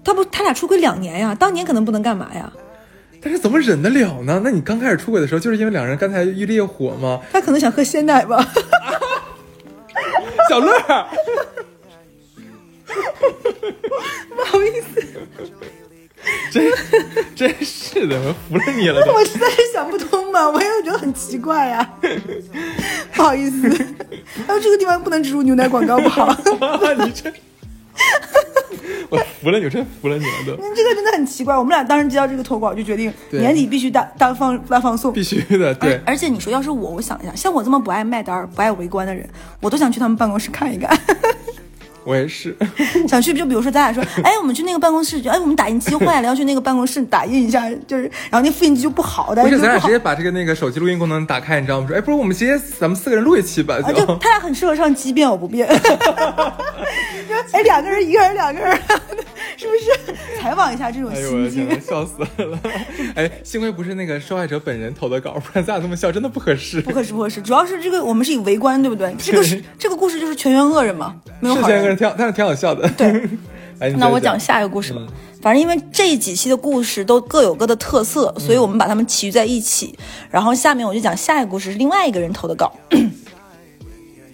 [0.05, 2.51] 他不，他俩出轨两年呀，当年可能不能干嘛呀？
[3.21, 4.41] 但是怎么忍得了呢？
[4.45, 7.21] 那你刚开始出轨的时候，就是因为两人刚才欲烈火吗？
[7.33, 8.47] 他可能想喝鲜奶吧。
[10.49, 10.73] 小乐。
[14.37, 15.03] 不好意思，
[16.51, 16.73] 真
[17.35, 19.01] 真是的，我服了你了。
[19.15, 21.95] 我实在是想不通嘛，我也觉得很奇怪呀。
[23.15, 23.69] 不好意思，
[24.47, 26.27] 哎，这个地方不能植入牛奶广告，不好。
[26.99, 27.33] 你这，
[29.09, 30.57] 我服了你，我真服了你了都。
[30.57, 35.75] 你这个真的很奇怪，我们俩当时接到这个投稿，就决定年底必须大大放大放送，必须的。
[35.75, 39.29] 对，而且你说要是我，我想一下，像我这么不爱卖单、不爱围观的人，
[39.61, 40.99] 我都想去他们办公室看一看。
[42.07, 42.57] 我也是。
[43.09, 51.89] 想去，就比如说咱俩说，哎，我们去那个办公室，哎，我们打印机坏了，要去那个办公室打印一下，就是，然后那复印机就不好，但是咱俩直接把这个那个手机录音功能打开，你知道吗？
[51.89, 55.67] 说，哎，不如我们直接咱们四个人录一期吧，就他俩很适合上机变我不变，
[57.53, 58.79] 哎，两个人一个人两个人，
[59.59, 60.15] 是不是？
[60.41, 62.61] 采访一下这种心境，笑死了。
[63.17, 67.41] 哎，幸亏不是那个受害者本人投的稿，不然咱俩这么笑真的不合适，不合适不合适。
[67.41, 69.15] 主要是这个我们是以围观，对不对？
[69.19, 71.97] 这个是这个故事就是全员恶人嘛，没有好人。
[71.97, 72.89] 挺，但是挺好笑的。
[72.91, 73.29] 对，
[73.97, 75.01] 那我讲下一个故事吧。
[75.41, 79.97] 反正因为这几期的故事都各有各的特色，所以我们把它们齐聚在一起。
[80.31, 82.73] 然后下面我就讲下一个故事，是另外一个人投的稿。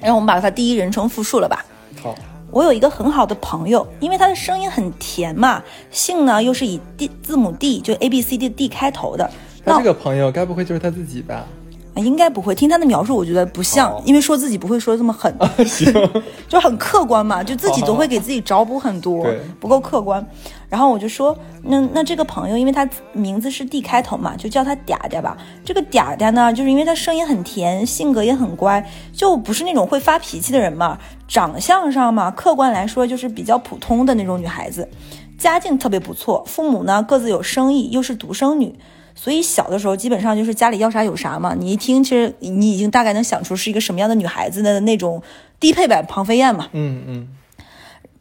[0.00, 1.64] 然后我们把它第一人称复述了吧。
[2.02, 2.16] 好，
[2.52, 9.28] 我有一个很好的朋友，因为他的声音很甜嘛，姓呢又是以 D 字母 D 就 A B C D D 开头的。
[9.64, 11.46] 那这个朋友该不会就是他自己吧？
[11.96, 15.34] 应该不会，听他的描述，我觉得不像，因为说自己不会说这么狠，
[16.48, 19.26] 就很客观嘛，就自己总会给自己找补很多，
[19.60, 20.26] 不够客观。
[20.70, 25.36] 然后我就说，那那这个朋友，因为他名字是 D 开头嘛，就叫他嗲嗲吧。
[25.62, 28.82] 这个嗲嗲呢，就是因为他声音很甜，性格也很乖，
[29.12, 30.98] 就不是那种会发脾气的人嘛。
[31.28, 34.88] 长相上嘛，客观来说就是比较普通的那种女孩子，
[35.36, 38.74] 家境特别不错，父母呢各自有生意，又是独生女。
[39.14, 45.22] 所以小的时候基本上就是家里要啥有啥嘛，你一听其实你已经大概能想出是一个什么样的女孩子的那种
[45.60, 46.68] 低配版庞飞燕嘛。
[46.72, 47.28] 嗯嗯。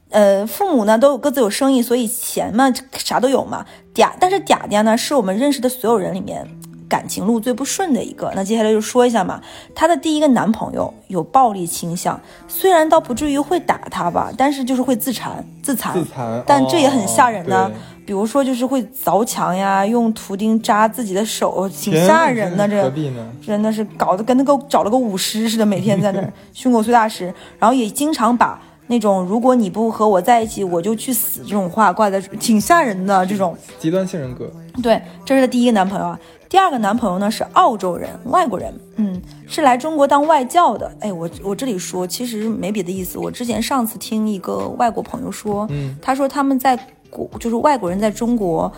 [0.10, 3.66] 呃，父母呢都有各自有生意，所以钱嘛啥都有嘛。
[3.96, 6.46] 嗲，但是嗲嗲呢是我们认识的所有人里面
[6.90, 8.30] 感情路最不顺的一个。
[8.36, 9.42] 那接下来就说一下嘛，
[9.74, 12.20] 她的第一个男朋友有暴力倾向，
[12.50, 17.72] 虽然倒不至于会打她吧，但是就是会自残、自残，自残，但这也很吓人呢。
[17.72, 17.72] 哦
[18.06, 22.68] 比如说就是会凿墙呀，用图钉扎自己的手，挺吓人的。
[22.68, 23.32] 这天何必呢？
[23.46, 33.26] 真的是搞得跟那个找了个舞狮似的，每天在那儿胸口碎大石，然后也经常把那种“如果你不和我在一起，我就去死”这种话挂在，挺吓人的。
[33.26, 36.20] 这种极端性人格，对，这是他第一个男朋友啊。
[36.50, 40.92] 第二个男朋友呢是澳洲人，外国人，嗯，是来中国当外教的。
[41.00, 43.18] 哎，我我这里说其实没别的意思。
[43.18, 46.78] 我之前上次听一个外国朋友说，嗯，他说他们在
[47.12, 48.72] 国就是外国人在中国，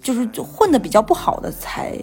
[0.00, 1.98] 就是就混的比较不好的才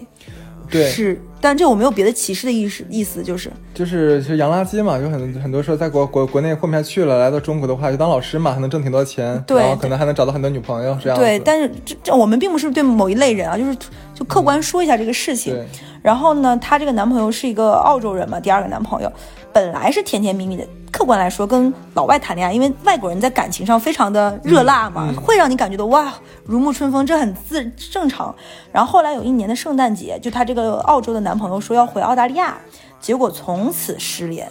[0.68, 11.18] 对，是，但这我没有别的歧视的意思，意思就是就是就是洋垃圾嘛，有很很多时候在国国国内混不下去了，来到中国的话就当老师嘛，还能挣挺多钱，对然后可能还能找到很多女朋友这样。
[11.18, 13.76] 对，但是这这我们并不是对某一类人啊，就是
[14.14, 15.52] 就客观说一下这个事情。
[15.52, 15.66] 对
[16.02, 19.12] 然后呢，她这个男朋友是一个澳洲人嘛，第二个男朋友
[19.52, 26.12] 本来是甜甜蜜蜜的，客观来说跟老外谈恋爱，因为外国人在感情上非常的热辣嘛，嗯会让你感觉到哇
[26.44, 28.34] 如沐春风，这很自正常。
[28.72, 32.58] 然后后来有一年的圣诞节，就她这个澳洲的男朋友说要回澳大利亚，
[33.00, 34.50] 结果从此失联。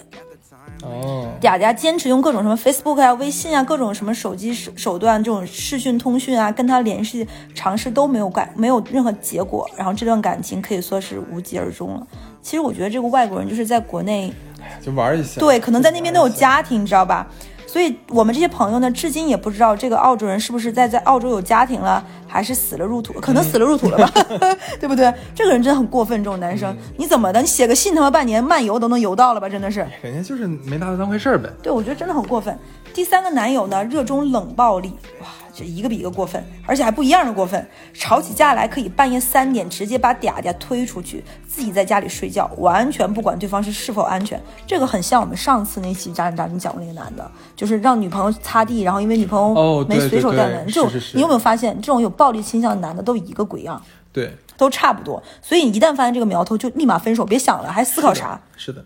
[0.82, 9.70] 哦，嗲嗲坚持用各种什么 Facebook 啊、微信啊、各种什么手机手手段，这种视讯通讯啊，跟他联系尝试都没有改，没有任何结果。
[9.76, 12.08] 然后这段感情可以说是无疾而终了。
[12.42, 14.34] 其实我觉得这个外国人就是在国内，
[14.82, 15.40] 就玩一下。
[15.40, 17.28] 对，可能在那边都有家庭，你知道吧？
[17.68, 24.12] 所以我们这些朋友呢，至今也不知道这个澳洲人是不是在在澳洲有家庭了，还是死了入土，可能死了入土了吧，
[24.82, 25.14] 对不对？
[25.36, 27.40] 这个人真的很过分，这种男生，你怎么的？
[27.40, 29.48] 你写个信他妈半年漫游都能游到了吧？
[29.48, 29.86] 真的是。
[30.02, 31.48] 人家就是没拿他当回事儿呗。
[31.62, 32.58] 对，我觉得真的很过分。
[32.94, 37.66] 第三个男友呢，热衷冷暴力，哇，这一个比一个过分，而且还不一样的过分。
[37.94, 44.42] 吵起架来可以半夜三点直接把嗲嗲推出去，自己在家里睡觉，完全不管对方是是否安全。
[44.68, 53.82] 这个很像我们上次那期渣男渣女讲过那个男的，就是让女朋友擦地，然后因为女朋友哦没随手带人，这种是是是你有没有发现，这种有暴力倾向的男的都一个鬼样，
[54.12, 55.22] 对，都差不多。
[55.42, 58.40] 所以你一旦发现这个苗头，就立马分手，别想了，还思考啥？
[58.58, 58.84] 是的，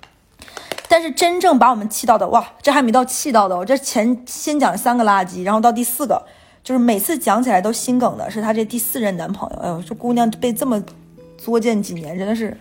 [0.94, 6.24] 但是真正把我们气到的，哇，这还没到气到的哦，这前先讲三个垃圾，然后到第四个，
[6.64, 9.58] 就是每次讲起来都心梗的，是她这第四任男朋友。
[9.58, 10.80] 哎呦，这姑娘被这么
[11.36, 12.56] 作践几年，真的是，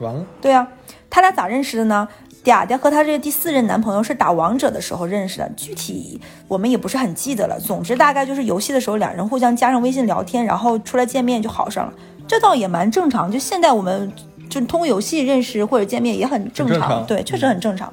[0.00, 0.66] 完了，对啊，
[1.08, 2.08] 他俩咋认识的呢？
[2.42, 7.60] 嗲嗲和她这第四任男朋友是打王者的时候认识的，具体我们也不是很记得了。
[7.60, 11.92] 总之大概就是游戏的时候，两人互相加上微信聊天，然后出来见面就好上了，
[12.26, 13.30] 这倒也蛮正常。
[13.30, 14.10] 就现在我们
[14.48, 17.92] 就通过游戏认识或者见面也很正常，正常对，确实很正常，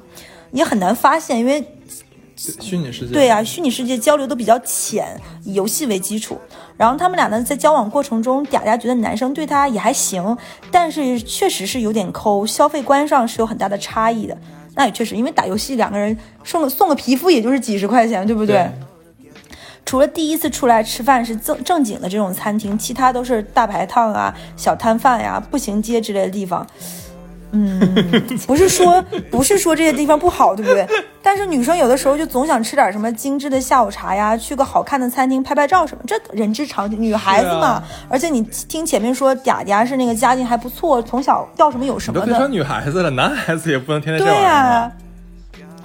[0.52, 1.62] 也很难发现，因为
[2.36, 3.12] 虚拟世界。
[3.14, 6.38] 对啊，虚拟世界交流都比较浅，以游戏为基础。
[6.76, 10.36] 然后他们俩呢，在交往过程中，嗲嗲觉得男生对她也还行，
[10.70, 14.36] 但是确实是有点抠，消费观上是有很大的差异的。
[14.74, 18.56] 那也确实，因为打游戏两个人送个送个皮肤也就是几十块钱，对不对？
[18.56, 18.70] 对
[19.86, 26.66] 除了第一次出来吃饭是正正经的这种餐厅，其他都是大排档啊、小摊贩呀、步行街之类的地方。
[27.52, 27.80] 嗯，
[28.48, 30.84] 不是说不是说这些地方不好，对不对？
[31.22, 37.00] 但是女生有的时候就总想吃点什么精致的下午茶呀，去个好看的餐厅拍拍照什么，这人之常情。
[37.00, 44.92] 女孩子嘛，啊而且你听前面说嗲嗲是那个家境还不错，从小要什么有什么的别说，女孩子了，男孩子也不能天天这对呀、儿嘛。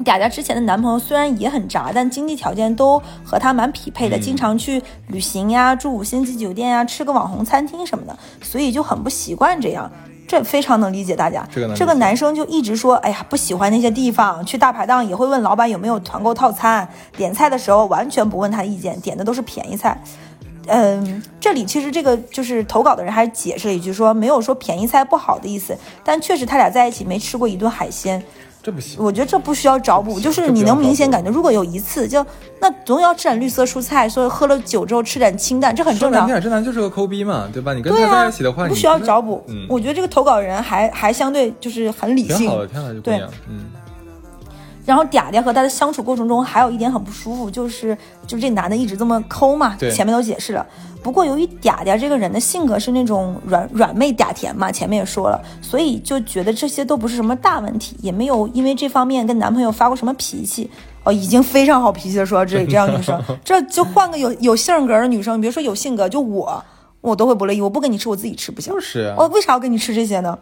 [0.03, 9.91] 嗲嗲之前的男朋友虽然也很渣，但经济条件都和她蛮匹配的，嗯经常去旅行呀、住五星级酒店呀、吃个网红餐厅什么的，所以就很不习惯这样。
[10.27, 11.45] 这非常能理解大家。
[11.75, 16.87] 这个男生就一直说，哎呀，不喜欢那些地方，去大排档也会问老板有没有团购套餐，
[17.17, 20.01] 点菜的时候完全不问他意见，点的都是便宜菜。
[20.67, 28.23] 嗯，这里其实这个就是投稿的人还解释了一句说，没有说便宜菜不好的意思，但确实他俩在一起没吃过一顿海鲜，
[28.63, 29.03] 这不行。
[29.03, 32.25] 我觉得这不需要找补，就是你能明显感觉，如果有一次就
[32.59, 36.27] 那总要吃点绿色蔬菜，所以喝了酒之后吃点清淡，这很正常。
[36.41, 37.73] 这男就是个抠逼嘛，对吧？
[37.73, 39.43] 你跟他在一起的话，，你不需要找补。
[39.47, 42.57] 嗯，我觉得这个投稿人还还相对就是很理性挺好。
[42.57, 43.65] 的，挺好的，这姑对，嗯，
[44.85, 47.97] 然后嗲嗲和他的相处过程中，还有一点很不舒服，就是
[48.27, 50.65] 就是这男的一直这么抠嘛，前面都解释了。
[51.03, 60.69] 不过由于嗲嗲这个人的性格是那种软软妹嗲甜嘛，前面也说了，所以就觉得这些都不是什么大问题，也没有因为这方面跟男朋友发过什么脾气。
[61.03, 62.23] 哦，已经非常好脾气的。
[62.23, 66.63] 说到这，这样女生， 这就换个有有性格的女生，你别说有性格，就我，
[67.01, 67.59] 我都会不乐意。
[67.59, 68.71] 我不跟你吃，我自己吃不行。
[68.71, 70.37] 就是啊哦，为啥要跟你吃这些呢？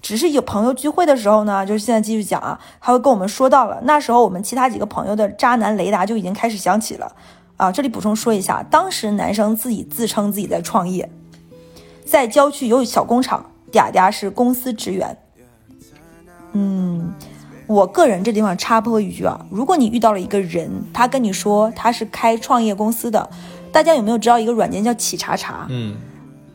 [0.00, 7.12] 只是有朋友聚会的时候呢，就是现在继续讲啊，他会跟我们说到了，那时候我们其他几个朋友的渣男雷达就已经开始响起了
[7.56, 7.72] 啊。
[7.72, 11.10] 这里补充说一下，当时男生自己自称自己在创业，
[12.04, 15.16] 在郊区有小工厂，嗲嗲是公司职员。
[16.52, 17.12] 嗯，
[17.66, 23.28] 我个人这地方插播一句啊，如果你遇到了一个人，他跟你说他是开创业公司的，
[23.72, 25.66] 大家有没有知道一个软件叫企查查？
[25.70, 25.96] 嗯，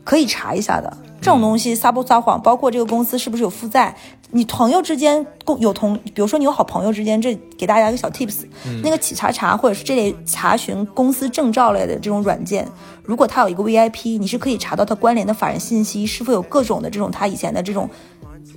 [0.04, 0.96] 可以查一下的。
[1.20, 3.94] 这种东西撒不撒谎，包括这个公司是不是有负债，
[4.30, 8.44] 你朋友之间共有同，比如说你有好朋友之间，这给大家一个小 tips，、
[8.82, 12.66] 那个企查查或者是这类查询公司证照类的这种软件，
[13.02, 17.90] 如果它有一个 VIP，你是可以查到它关联的法人信息是否有各种的这种他以前的这种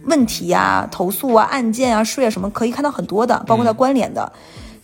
[0.06, 4.32] 问题呀、投诉啊、案件啊、税啊什么，可以看到很多的，包括它关联的。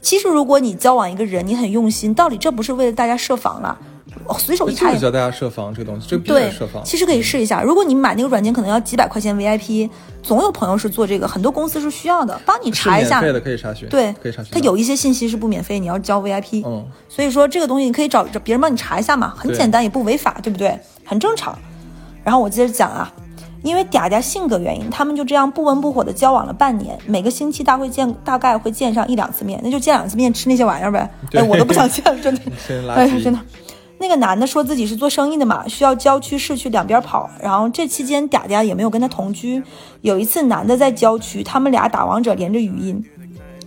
[0.02, 3.78] 其实如果你交往一个人，你很用心，到底这不是为了大家设防了？
[4.26, 6.84] 哦随手一查教大家设防这个东西，这个必须对设防。
[6.84, 7.62] 其实可以试一下。
[7.62, 9.90] 如果你买那个软件，可能要几百块钱 VIP，
[10.22, 13.22] 总有朋友是做这个，很多公司是需要的，帮你查一下。
[13.22, 13.88] 免费的，可以查询。
[13.90, 14.52] 对，可以查询。
[14.52, 16.64] 它有一些信息是不免费，你要交 VIP。
[16.66, 20.80] 嗯，所以说这个东西你可以找找别人帮你查一下嘛，很简单，也不违法，对不对？
[21.06, 21.58] 很正常。
[22.24, 23.12] 然后我接着讲啊，
[23.64, 31.10] 因为嗲嗲性格原因，他们就这样不温不火的交往了半年，每个星期大会见大概会见上一两次面，那就见两次面吃那些玩意儿呗。
[31.32, 32.42] 对哎，我都不想见，真的。
[32.94, 33.40] 哎呀，真的。
[34.02, 39.62] 那个男的说自己是做生意的嘛，需要郊区市区两边跑，然后这期间嗲嗲也没有跟他同居。
[40.02, 43.04] 有一次，男的在郊区，他们俩打王者连着语音。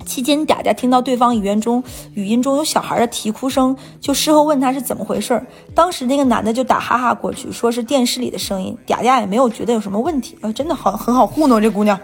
[0.06, 5.40] 期间，嗲嗲听到对方语言中语音中有小孩的啼哭声，就事后问他是怎么回事。
[5.74, 8.76] 当时那个男的就打哈哈过去，说是电视里的声音。
[8.86, 11.98] 嗲嗲也没有觉得有什么问题，呃，真的好很好糊弄这姑娘。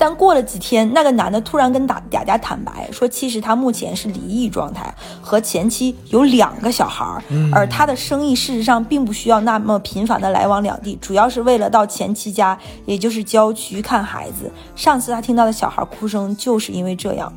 [0.00, 7.22] 但过了几天，那个男的突然跟打嗲嗲坦白说，其实他目前是离异状态，和前妻有两个小孩儿，
[7.52, 14.50] 而他的生意事实上并不需要那么频繁的来往两地，主要是为了到前妻家，也就是郊区看孩子。
[14.74, 17.30] 上次他听到的小孩哭声，就是因为这样。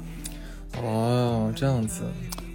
[0.81, 2.03] 哦，这样子，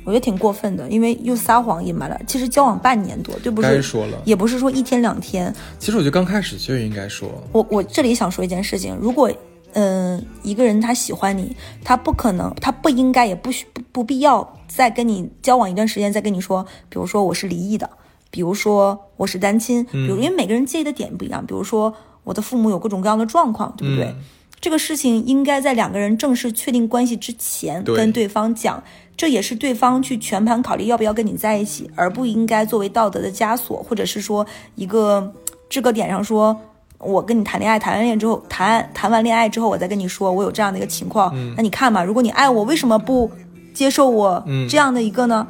[0.05, 2.19] 我觉得挺过分的，因为又撒谎隐瞒了。
[2.27, 3.69] 其实交往半年多，对不是？
[3.69, 4.17] 该说了。
[4.25, 5.55] 也不是说一天两天。
[5.79, 9.31] 其实我觉得刚开始就应该说，我我这里想说一件事情，如果
[9.75, 17.89] 嗯、一个人他喜欢你，他不可能，他不应该，也不需不不必要再跟你交往一段时间再跟你说，比如说我是离异的，
[18.31, 21.95] 比如说我是单亲，比如因为每个人介意的点不一样，比如说
[22.25, 24.07] 我的父母有各种各样的状况，对不对？
[24.07, 24.17] 嗯
[24.61, 28.83] 这个事情应该在两个人正式确定关系之前跟对方讲，
[29.17, 34.45] 这也是对方去全盘考虑要不要跟你在一起，而不应该作为道德的枷锁，或者是说
[34.75, 35.33] 一个
[35.69, 36.61] 这个点上说。
[36.99, 41.33] 我跟你谈恋爱，谈完恋爱之后，谈谈完恋爱之后，我再跟你说我有这样的一个情况。
[41.57, 43.31] 那你看嘛，如果你爱我，为什么不
[43.73, 45.47] 接受我嗯这样的一个呢？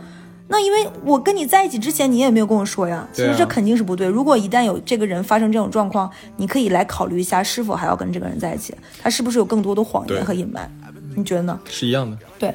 [0.50, 3.06] 那因为我跟你在一起之前，你也没有跟我说呀。
[3.12, 4.06] 其实这肯定是不对。
[4.06, 10.70] 如果一旦有这个人发生这种状况，你可以来考虑一下是否还要跟这个人在一起，他是不是有更多的谎言和隐瞒？
[11.14, 11.58] 你觉得呢？
[11.66, 12.16] 是一样的。
[12.38, 12.54] 对，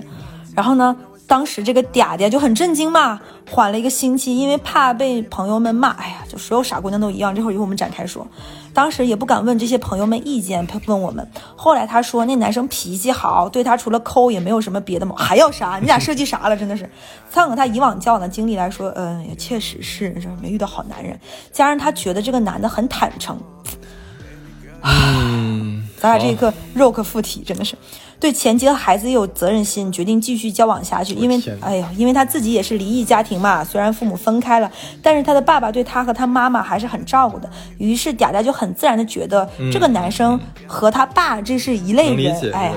[0.55, 0.95] 然后呢，
[1.25, 3.19] 当时这个嗲嗲就很震惊嘛，
[3.49, 5.89] 缓了一个星期，因为怕被朋友们骂。
[5.91, 8.27] 哎呀，就所有傻姑娘都一样，这会儿一会儿我们展开说。
[8.73, 11.27] 当时也不敢问这些朋友们意见，问我们。
[11.55, 15.77] 后来他说那男生脾气好，对他除了抠也没有什么别的毛，还要啥？
[15.79, 16.57] 你俩设计啥了？
[16.57, 16.89] 真的是。
[17.31, 21.19] 参考他以往交往的经历来说，嗯，也确实是这没遇到好男人，
[21.51, 23.39] 加上他觉得这个男的很坦诚，
[24.81, 27.77] 嗯，咱俩这一刻肉可附体，真的是
[28.23, 31.13] 对前妻和孩子也有责任心，决定继续交往下去。
[31.13, 34.71] 因为哎呦，因为他自己也是离异家庭嘛，虽然父母分开了，
[35.01, 37.49] 但是他的爸爸对他和他妈妈还是很照顾的。
[37.79, 42.71] 于是嗲嗲就很自然的觉得、这个男生和他爸这是一类人哎。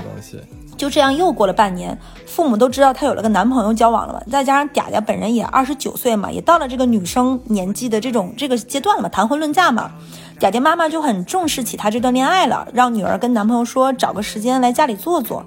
[0.76, 9.92] 就这样又过了半年，父母都知道她有了个男朋友交往了嘛，再加上嗲嗲本人也二十九岁嘛，也到了这个女生年纪的这种这个阶段了嘛，谈婚论嫁嘛，
[10.38, 15.44] 嗲嗲妈妈就很重视起她这段恋爱了，让女儿跟男朋友说找个时间来家里坐坐。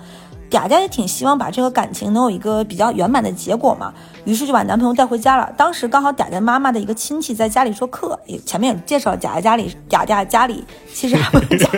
[0.49, 3.93] 嗲嗲也挺希望把这个感情能有一个比较圆满的结果嘛，
[4.25, 5.47] 于是就把男朋友带回家了。
[5.55, 11.69] 当时刚好嗲嗲妈妈的一个亲戚在家里做客，也前面也介绍了嗲嗲家里，嗲嗲家里其实还不能讲，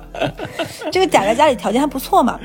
[0.90, 2.40] 这个嗲嗲家里条件还不错嘛。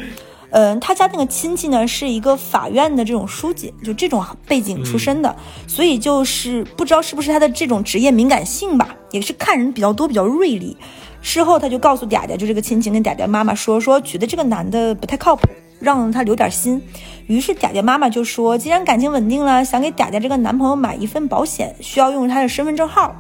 [0.58, 5.36] 嗯，他家那个亲戚呢是一个法院的这种书记，就这种背景出身的，
[5.68, 10.78] 所以就是不知道是不是他的这种职业敏感性吧，也是看人比较多，比较锐利。
[11.22, 15.46] 事后他就告诉嗲嗲，就这个亲戚跟嗲嗲妈妈说，说觉得这个男的不太靠谱，
[15.82, 16.82] 让他留点心。
[17.28, 23.14] 于是嗲嗲妈妈就说，既然感情稳定了，想给嗲嗲这个男朋友买一份保险，需要用他的身份证号，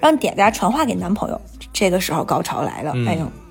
[0.00, 1.40] 让嗲嗲传话给男朋友。
[1.72, 3.43] 这个时候高潮来了，哎呦！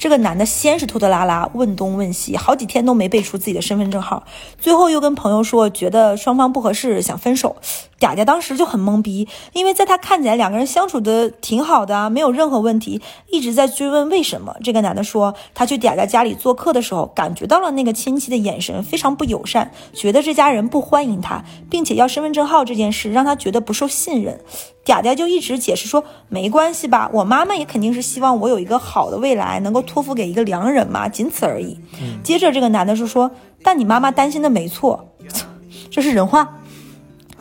[0.00, 4.24] 这个男的先是拖拖拉拉，问东问西，好几天都没背出自己的身份证号，
[4.58, 7.56] 最后又跟朋友说觉得双方不合适，想分手。
[8.00, 14.56] 嗲嗲当时就很懵逼，因为在他看起来两个人相处的挺好的，没有任何问题，一直在追问为什么。
[14.64, 24.40] 这个男的说，他去嗲嗲家里做客的时候，感觉到了那个亲戚的眼神非常不友善，觉得这家人不欢迎他，并且要身份证号这件事让他觉得不受信任。
[24.84, 31.78] 嗲嗲就一直解释说没关系吧，我妈妈也肯定是希望我有一个好的未来，能够托付给一个良人嘛，仅此而已。
[32.22, 33.30] 接着这个男的就说，
[33.62, 35.12] 但你妈妈担心的没错，
[35.90, 36.56] 这是人话。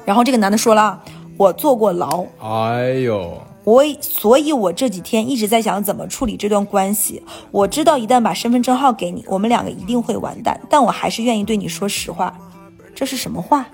[0.06, 1.02] 然后这个男的说了，
[1.38, 7.24] 我坐过牢，哎呦，我所以，我这几天一直在想怎么处理这段关系。
[7.52, 12.36] 我知道一旦把身份证号给你，我们两个一定会完蛋，但我还是愿意对你说实话。
[12.96, 13.66] 这是什么话？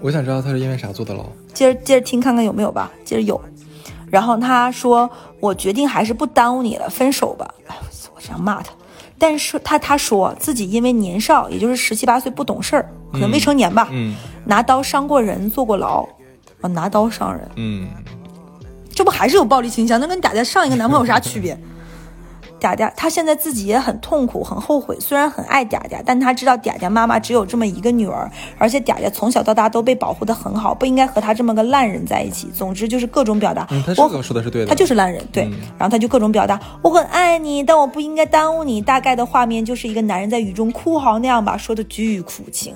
[0.00, 1.24] 我想知道他是因为啥坐的牢。
[1.52, 2.90] 接着接着听看看有没有吧。
[3.04, 3.40] 接着有，
[4.10, 5.08] 然后他说
[5.40, 7.76] ：“我决定还是不耽误你了，分手吧。”哎，
[8.14, 8.72] 我这样骂他。
[9.18, 16.06] 但是他他说自己因为年少，也就是十七八岁不懂事儿，可能未成年吧，嗯拿刀伤过人，坐过牢。
[16.60, 17.88] 啊，拿刀伤人，嗯，
[18.90, 20.00] 这不还是有暴力倾向？
[20.00, 21.58] 那跟打架上一个男朋友有啥区别？
[22.60, 24.96] 嗲嗲她现在自己也很痛苦，很后悔。
[25.00, 32.48] 虽然很爱嗲嗲，但她知道嗲嗲妈妈只有这么一个女儿，而且嗲嗲从小到大都被保护的很好，不应该和她这么个烂人在一起。
[32.54, 35.44] 总之就是各种表达，嗯，他我这个说的是对的，他就是烂人，对。
[35.44, 38.80] 嗯然后他就各种表达，我很爱你，但我不应该耽误你。
[38.80, 42.74] 大概的画面就是一个男人在雨中哭嚎那样吧，说的巨苦情。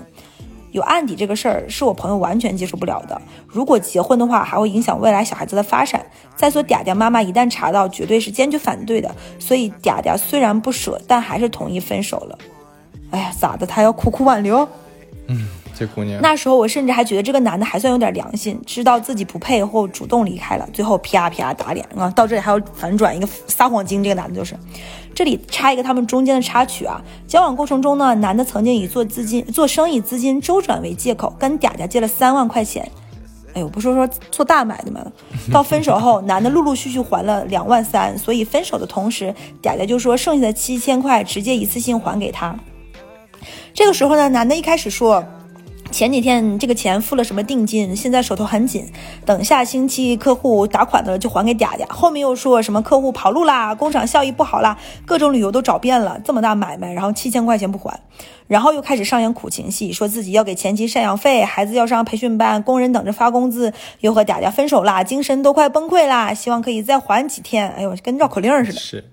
[0.73, 3.21] 有案底这个事儿是我朋友完全接受不了的。
[3.47, 6.05] 如果结婚的话，还会影响未来小孩子的发展。
[6.37, 9.15] 再说嗲嗲妈妈一旦查到，绝对是坚决反对的。
[9.39, 12.39] 所以嗲嗲虽然不舍，但还是同意分手了。
[13.11, 13.67] 哎呀，咋的？
[13.67, 14.69] 他要苦苦挽留？
[15.27, 15.49] 嗯
[15.81, 22.11] 这姑娘，那时候我甚至还觉得这个男的还算有点良心，知道自己不配后主动离开了，最后啪啪打脸啊！
[22.11, 24.55] 到这里还要反转一个撒谎精，这个男的就是。
[25.15, 32.87] 这里插一个他们中间的插曲啊，交往过程中呢，男的曾经以做资金、做生意资金周转为借口，跟嗲嗲借了三万块钱。
[33.55, 35.01] 哎呦，不是说做大买的吗？
[35.51, 42.55] 到分手后， 男的陆陆续续还了两万三，所以分手的同时，嗲嗲就说剩下的七千块直接一次性还给他。
[43.73, 45.25] 这个时候呢，男的一开始说。
[45.91, 48.87] 前几天这个钱付了什么定金，现在手头很紧，
[49.27, 51.87] 等下星期客户打款的就还给嗲嗲。
[51.89, 58.01] 后面又说什么客户跑路啦，工厂效益不好啦，各种理由都找遍了，这么大买卖，然后七千块钱不还，
[58.47, 67.69] 然后又开始上演苦情戏，说自己要给前妻赡养费，孩子要上培训班，工人等着发工资，又和嗲嗲分手啦，精神都快崩溃啦，希望可以再缓几天。
[67.71, 68.79] 哎呦，跟绕口令似的。
[68.79, 69.05] 是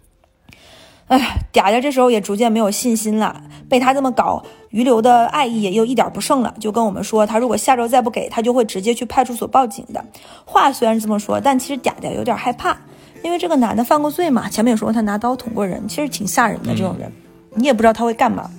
[1.07, 10.03] 哎，嗲嗲这时候也逐渐没有信心了，被他这么搞，余留的爱意也又一点不剩了，就跟我们说，他如果下周再不给，他就会直接去派出所报警的。
[10.43, 12.77] 话虽然这么说，但其实嗲嗲有点害怕，
[13.23, 16.75] 因为这个男的犯过罪嘛，前面也说过他拿刀捅过人，其实挺吓人的。
[16.75, 17.09] 这种人，
[17.53, 18.51] 你也不知道他会干嘛。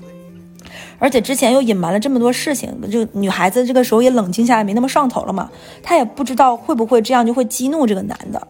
[0.98, 5.50] 而且之前又隐瞒了这么多事情，就女孩子这个时候也冷静下来，没那么上头了嘛。
[5.82, 8.48] 她也不知道会不会这样就会激怒这个男的。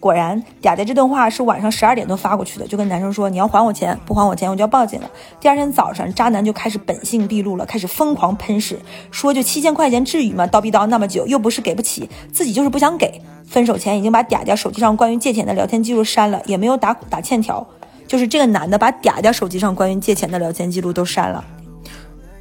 [0.00, 8.78] 果然，嗲嗲这段话是晚上十二点多发过去的，就跟男生说：“你要还我钱，不还我钱我就要报警了。”第二天早上，渣男就开始本性毕露了，开始疯狂喷屎，
[9.10, 10.46] 说就七千块钱至于吗？
[10.46, 13.20] 叨逼叨那么久，又不是给不起，自己就是不想给。
[13.46, 17.66] 分手前已经把嗲嗲手机上关于借钱的聊天记录删了，也没有打打欠条。
[18.06, 21.44] 就是这个男的把嗲嗲手机上关于借钱的聊天记录都删了，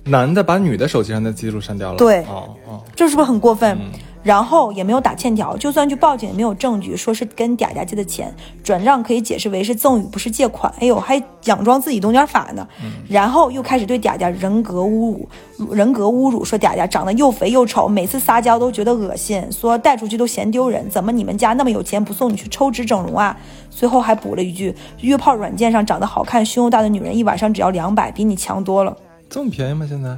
[0.05, 1.97] 男的把女的手机上的记录删掉了。
[1.97, 3.77] 对哦哦，这是不是很过分？
[4.21, 10.71] 然后也没有打欠条，就算去报警也没有证据，说是跟嗲嗲借的钱，转账可以解释为是赠与，不是借款。
[10.79, 12.67] 哎呦，还佯装自己懂点法呢。
[13.07, 15.17] 然后又开始对嗲嗲人格侮
[15.57, 20.89] 辱，人格侮辱，说嗲嗲长得又肥又丑，每次撒娇都觉得恶心，说带出去都嫌丢人。
[20.89, 23.35] 怎么你们家那么有钱，不送你去抽脂整容啊？
[23.69, 28.95] 最后还补了一句，约炮软件上长得好看、胸又大的女人，一晚上只要两百，比你强多了。
[29.29, 29.85] 这么便宜吗？
[29.87, 30.17] 现在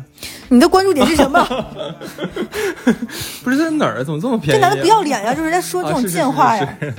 [0.50, 1.44] 你的关注点是什么？
[3.44, 4.04] 不是在哪儿？
[4.04, 4.62] 怎么这么便宜、啊？
[4.62, 5.34] 这男的不要脸呀！
[5.34, 6.78] 就是在说这种贱话呀。
[6.80, 6.96] 是是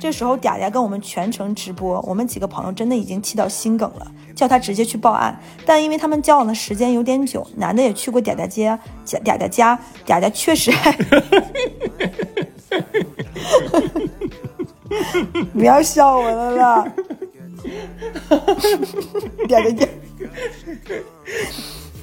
[0.00, 5.36] 这时候嗲嗲跟我们全程直播，我们几个朋友真的已经气到心梗了，叫他直接去报案。
[5.66, 10.92] 但因为他们交往的时间有点久，男的也去过嗲嗲家、嗲嗲嗲家，嗲嗲确实还。
[15.52, 16.84] 不要笑我了啦！
[19.48, 19.88] 嗲嗲嗲，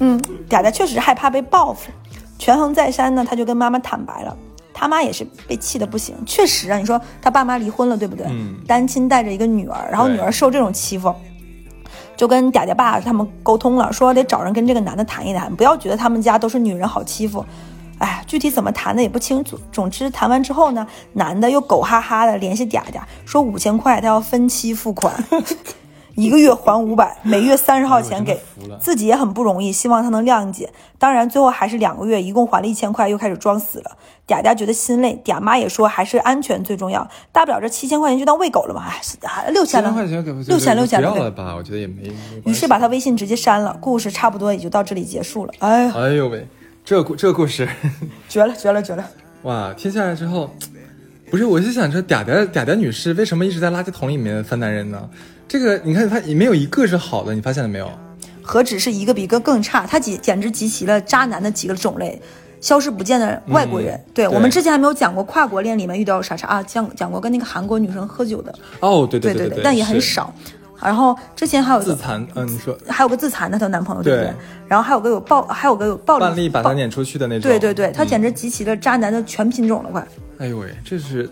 [0.00, 1.90] 嗯，嗲嗲确实害怕被报复，
[2.38, 4.36] 权衡再三呢，他就跟妈妈坦白了。
[4.78, 8.26] 他妈也是被气的不行，确实啊，你说他爸妈离婚了，对不对？
[8.28, 11.14] 嗯单亲带着一个女儿，然后女儿受这种欺负，
[12.14, 17.42] 就跟嗲嗲爸他们沟通了，说得找人跟这个男的谈一谈，不要觉得他们家都是女人好欺负。
[17.98, 19.58] 哎，具体怎么谈的也不清楚。
[19.72, 25.14] 总之谈完之后呢，男的又狗哈哈的联系嗲嗲，说五千块他要分期付款，
[26.14, 28.40] 一个月还五百，每月三十号钱给
[28.80, 30.72] 自己也很不容易，希望他能谅解。
[30.98, 33.96] 当然最后还是两个月，一共还了一千块，又开始装死了。
[34.26, 38.84] 嗲嗲觉得心累，嗲妈也说还是安全最重要，大不了这七千块钱就当喂狗了嘛，
[39.22, 41.54] 哎，六千了，千块钱给六千六千了不要了吧？
[41.54, 42.10] 我觉得也没。
[42.44, 45.52] 于是把他微信直接删了，故事差不多也就到这里结束了。
[45.60, 46.44] 哎呀，哎呦喂，
[46.86, 47.68] 这故这个故事，
[48.30, 49.04] 绝了绝了绝了！
[49.42, 50.54] 哇，听下来之后，
[51.28, 55.10] 不是，我就想说，嗲嗲嗲嗲女士为什么一直在垃圾桶里面翻男人呢？
[55.48, 57.90] 这个你看，她也没有一个是好的，你发现了没有？
[58.40, 62.22] 何止是一个比一个更差，她简简直集齐了渣男的几个种类。
[62.58, 70.34] 消失不见的外国人，对我们之前还没有讲过跨国恋里面遇到啥啥啊，讲讲过跟那个韩国女生喝酒的哦，对对对对，但也很少。
[70.82, 74.32] 然后之前还有自残，嗯，你说还有个自残的她男朋友，对不对？
[74.68, 80.06] 然后还有个有暴，还有个有暴力把她撵出去的那种，对对对，她简直集齐了渣男的全品种了，快！
[80.38, 81.28] 哎呦喂，这是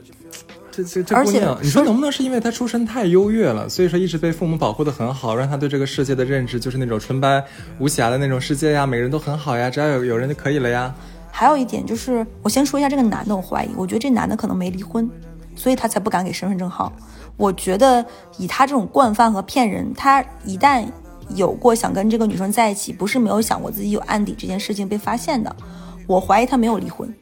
[0.71, 7.45] 这这这姑娘，你说能不能是因为她出身太优越了，所以说一直被父母保护的很好，让她对这个世界的认知就是那种纯白
[7.79, 10.95] 无瑕的那种世界呀，每个人都很好呀，只要有有人就可以了呀。
[11.31, 15.11] 还有一点就是，我先说一下这个男的，我怀疑，我觉得这男的可能没离婚，
[15.55, 16.93] 所以他才不敢给身份证号。
[17.37, 18.05] 我觉得
[18.39, 20.85] 以他这种惯犯和骗人，他一旦
[21.31, 25.55] 有过想跟这个女生在一起，不是没有想过自己有案底这件事情被发现的，
[26.07, 27.13] 我怀疑他没有离婚。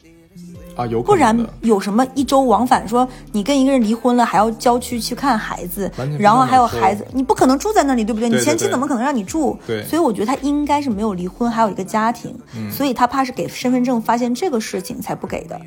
[0.77, 2.87] 啊，有不然有什么一周往返？
[2.89, 8.29] 说你跟一个人离婚了，还要郊区去看孩子，然后还有孩子，你不可能住在那里，对不对？
[8.29, 9.59] 你前妻怎么可能让你住？
[9.66, 12.35] 对，所以我觉得他应该是没有离婚，还有一个家庭，
[12.70, 15.61] 所以他怕是给身份证发现这个事情才不给的。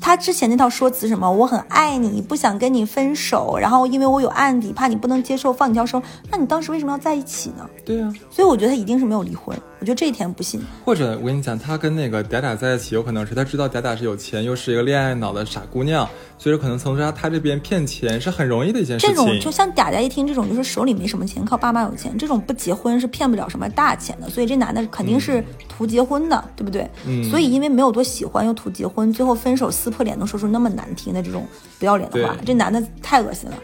[0.00, 6.02] 他之前那套说辞什么，我很爱你，不想跟你分手，然后因为我有案底，怕你不能接受，放你条生。
[6.30, 7.68] 那你当时为什么要在一起呢？
[7.84, 9.56] 对啊，所以我觉得他一定是没有离婚。
[9.80, 10.60] 我觉得这一天不信。
[10.84, 16.08] 或者我跟你讲，他跟那个嗲嗲在一起，有可能是他知道嗲嗲是有钱，又是一个恋爱脑的傻姑娘，
[16.38, 19.14] 所以说可能从他他这边骗钱是很容易的一件事情。
[19.14, 24.30] 这种就像嗲嗲一听这种，就是手里没什么钱，靠爸妈有钱，这种不结婚是骗不了什么大钱的。
[24.30, 26.88] 所以这男的肯定是图结婚的，对不对？
[27.06, 27.22] 嗯。
[27.30, 30.70] 所以因为没有多喜欢，又图结婚，最后分手撕破脸能说出那么。
[30.70, 31.44] 难听的这种
[31.80, 33.56] 不要脸的话，这男的太恶心了。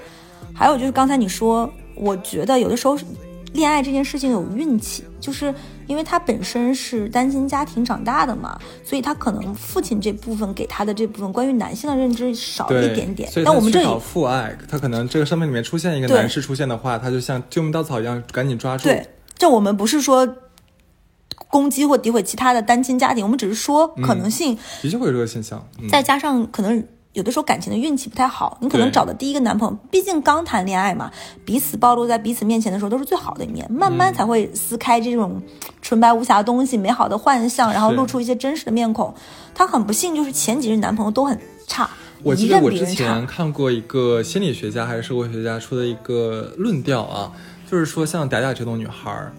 [0.52, 2.98] 还有就是刚才你说，我觉得有的时候
[3.57, 5.52] 恋爱这件事情有运气，就是
[5.86, 13.28] 因为他本身是单亲家庭长大的嘛，所以他可能父亲这部分给他的这部分关于男性的认知少一点点。
[13.44, 18.84] 但我们这里父爱，他可能这个生命里面出现一个男士出现的话，他就像救命稻草一样，赶紧抓住。
[18.84, 20.36] 对，这我们不是说
[21.48, 26.86] 攻击或诋毁其他的单亲家庭，我们只是说可能性的确会有这个现象，再加上可能。
[27.16, 31.10] 有的时候感情的运气不太好，你可能找的第一个男朋友，毕竟刚谈恋爱嘛，
[31.46, 35.40] 彼此暴露在彼此面前的时候都是最好的一面，慢慢才会撕开这种
[35.80, 39.14] 纯白无瑕的东西，美好的幻象，然后露出一些真实的面孔。
[39.54, 41.88] 她很不幸，就是前几任男朋友都很差，
[42.22, 47.32] 我记得我之前看过一个心理学家还是社会学家出的一个论调啊，
[47.70, 49.32] 就是说像嗲嗲这种女孩，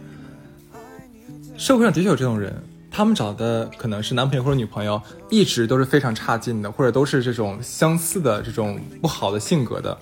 [1.56, 2.52] 社会上的确有这种人。
[2.90, 9.98] 他们找的可能是男朋友或者女朋友，一直都是非常差劲的，或者都是这种相似的这种不好的性格的。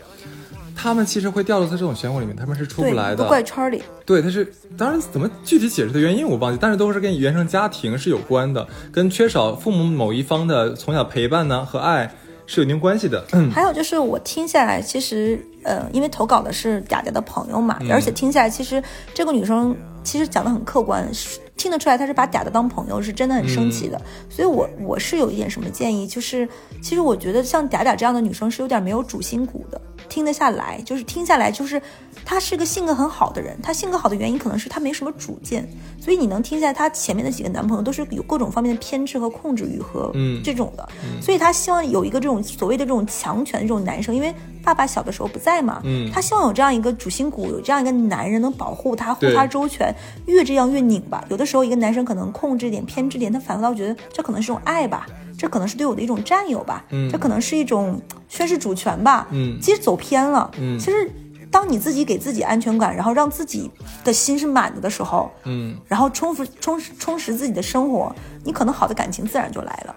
[0.78, 3.82] 他们其实会掉落在这种漩涡里面，他们是出不来的怪圈里。
[4.06, 4.46] 对，他是
[4.78, 12.14] 当然怎么具体解释的原因我忘记，但是都是跟原生家庭是有关的，跟缺少父母某一方的从小陪伴呢和爱
[12.46, 13.26] 是有一定关系的。
[13.52, 18.84] 还有就是我听下来，其实呃，因为投稿的是嗲嗲的朋友嘛，而且听下来，其实
[19.14, 21.10] 这个女生其实讲的很客观。
[21.58, 24.00] 听得出来，他是把嗲的当朋友，是真的很生气的。
[24.30, 26.48] 所以，我我是有一点什么建议，就是
[26.82, 31.82] 其实我觉得像嗲嗲这样的女生是有点没有主心骨的，听得下来，就是听下来，就是
[32.26, 33.58] 他是个性格很好的人。
[33.64, 35.68] 他性格好的原因可能是他没什么主见，
[36.00, 40.12] 所以你能听下来，他前面的几个男朋友都是有各种方面的偏执和控制欲和
[40.44, 40.88] 这种的。
[41.22, 49.96] 所以他希望有一个这种所谓的这种强权的这种男生，因为爸爸小的时候不在嘛，嗯，他希望有这样一个主心骨，有这样一个男人能保护他，护他周全，
[50.26, 51.24] 越这样越拧吧。
[51.30, 51.46] 有的。
[51.46, 55.06] 时候，一个男生可能控制点、偏执点，他反倒觉得这可能是种爱吧，
[55.38, 61.10] 这可能是对我的一种占有吧，嗯，这可能是一种宣示主权吧，嗯，其实走偏了，嗯，其实
[61.52, 63.70] 当你自己给自己安全感，然后让自己
[64.04, 68.14] 的心是满的的时候，嗯，然后充实、充实、充实自己的生活，
[68.44, 69.96] 你可能好的感情自然就来了。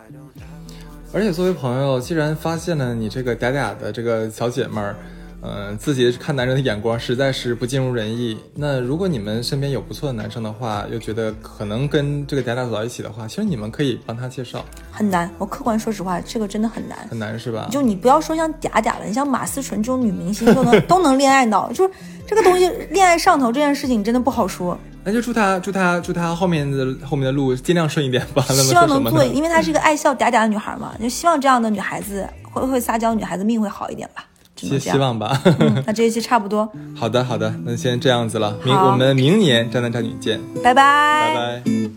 [1.12, 4.96] 而且作为朋友，既然发现了你这个嗲嗲的这个小姐妹儿。
[5.40, 8.36] 嗯，自己看男人的眼光实在是不尽如人意。
[8.54, 14.64] 那如果你们身边有不错的男生的话，又觉得可能跟这个嗲嗲走到一起的话，其实你们可以帮他介绍。
[14.90, 17.68] 很难，我客观说实话，这个真的很难，很难是吧？
[17.70, 21.94] 就你不要说像嗲嗲了，你像马思纯这种女明星都能 都能恋爱脑，就是
[22.26, 24.76] 这个东西恋爱上头这件事情真的不好说。
[25.04, 28.42] 那就祝他祝他祝他后面的后面的路尽量顺一点吧。
[28.42, 34.26] 希望能做，因为她是一个爱笑嗲嗲的女孩嘛，就希望这样的女孩子会会撒娇，女孩子命会好一点吧。
[34.60, 35.40] 希希望吧，
[35.86, 36.68] 那这一期差不多。
[36.96, 38.56] 好的，好的，那先这样子了。
[38.64, 41.88] 明我们明年渣男渣女见，拜拜，拜拜。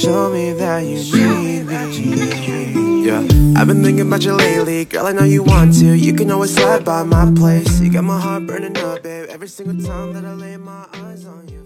[0.00, 2.69] Show me that you need me.
[3.02, 3.20] Yeah,
[3.56, 4.84] I've been thinking about you lately.
[4.84, 5.96] Girl, I know you want to.
[5.96, 7.80] You can always slide by my place.
[7.80, 9.28] You got my heart burning up, babe.
[9.30, 11.59] Every single time that I lay my eyes on you.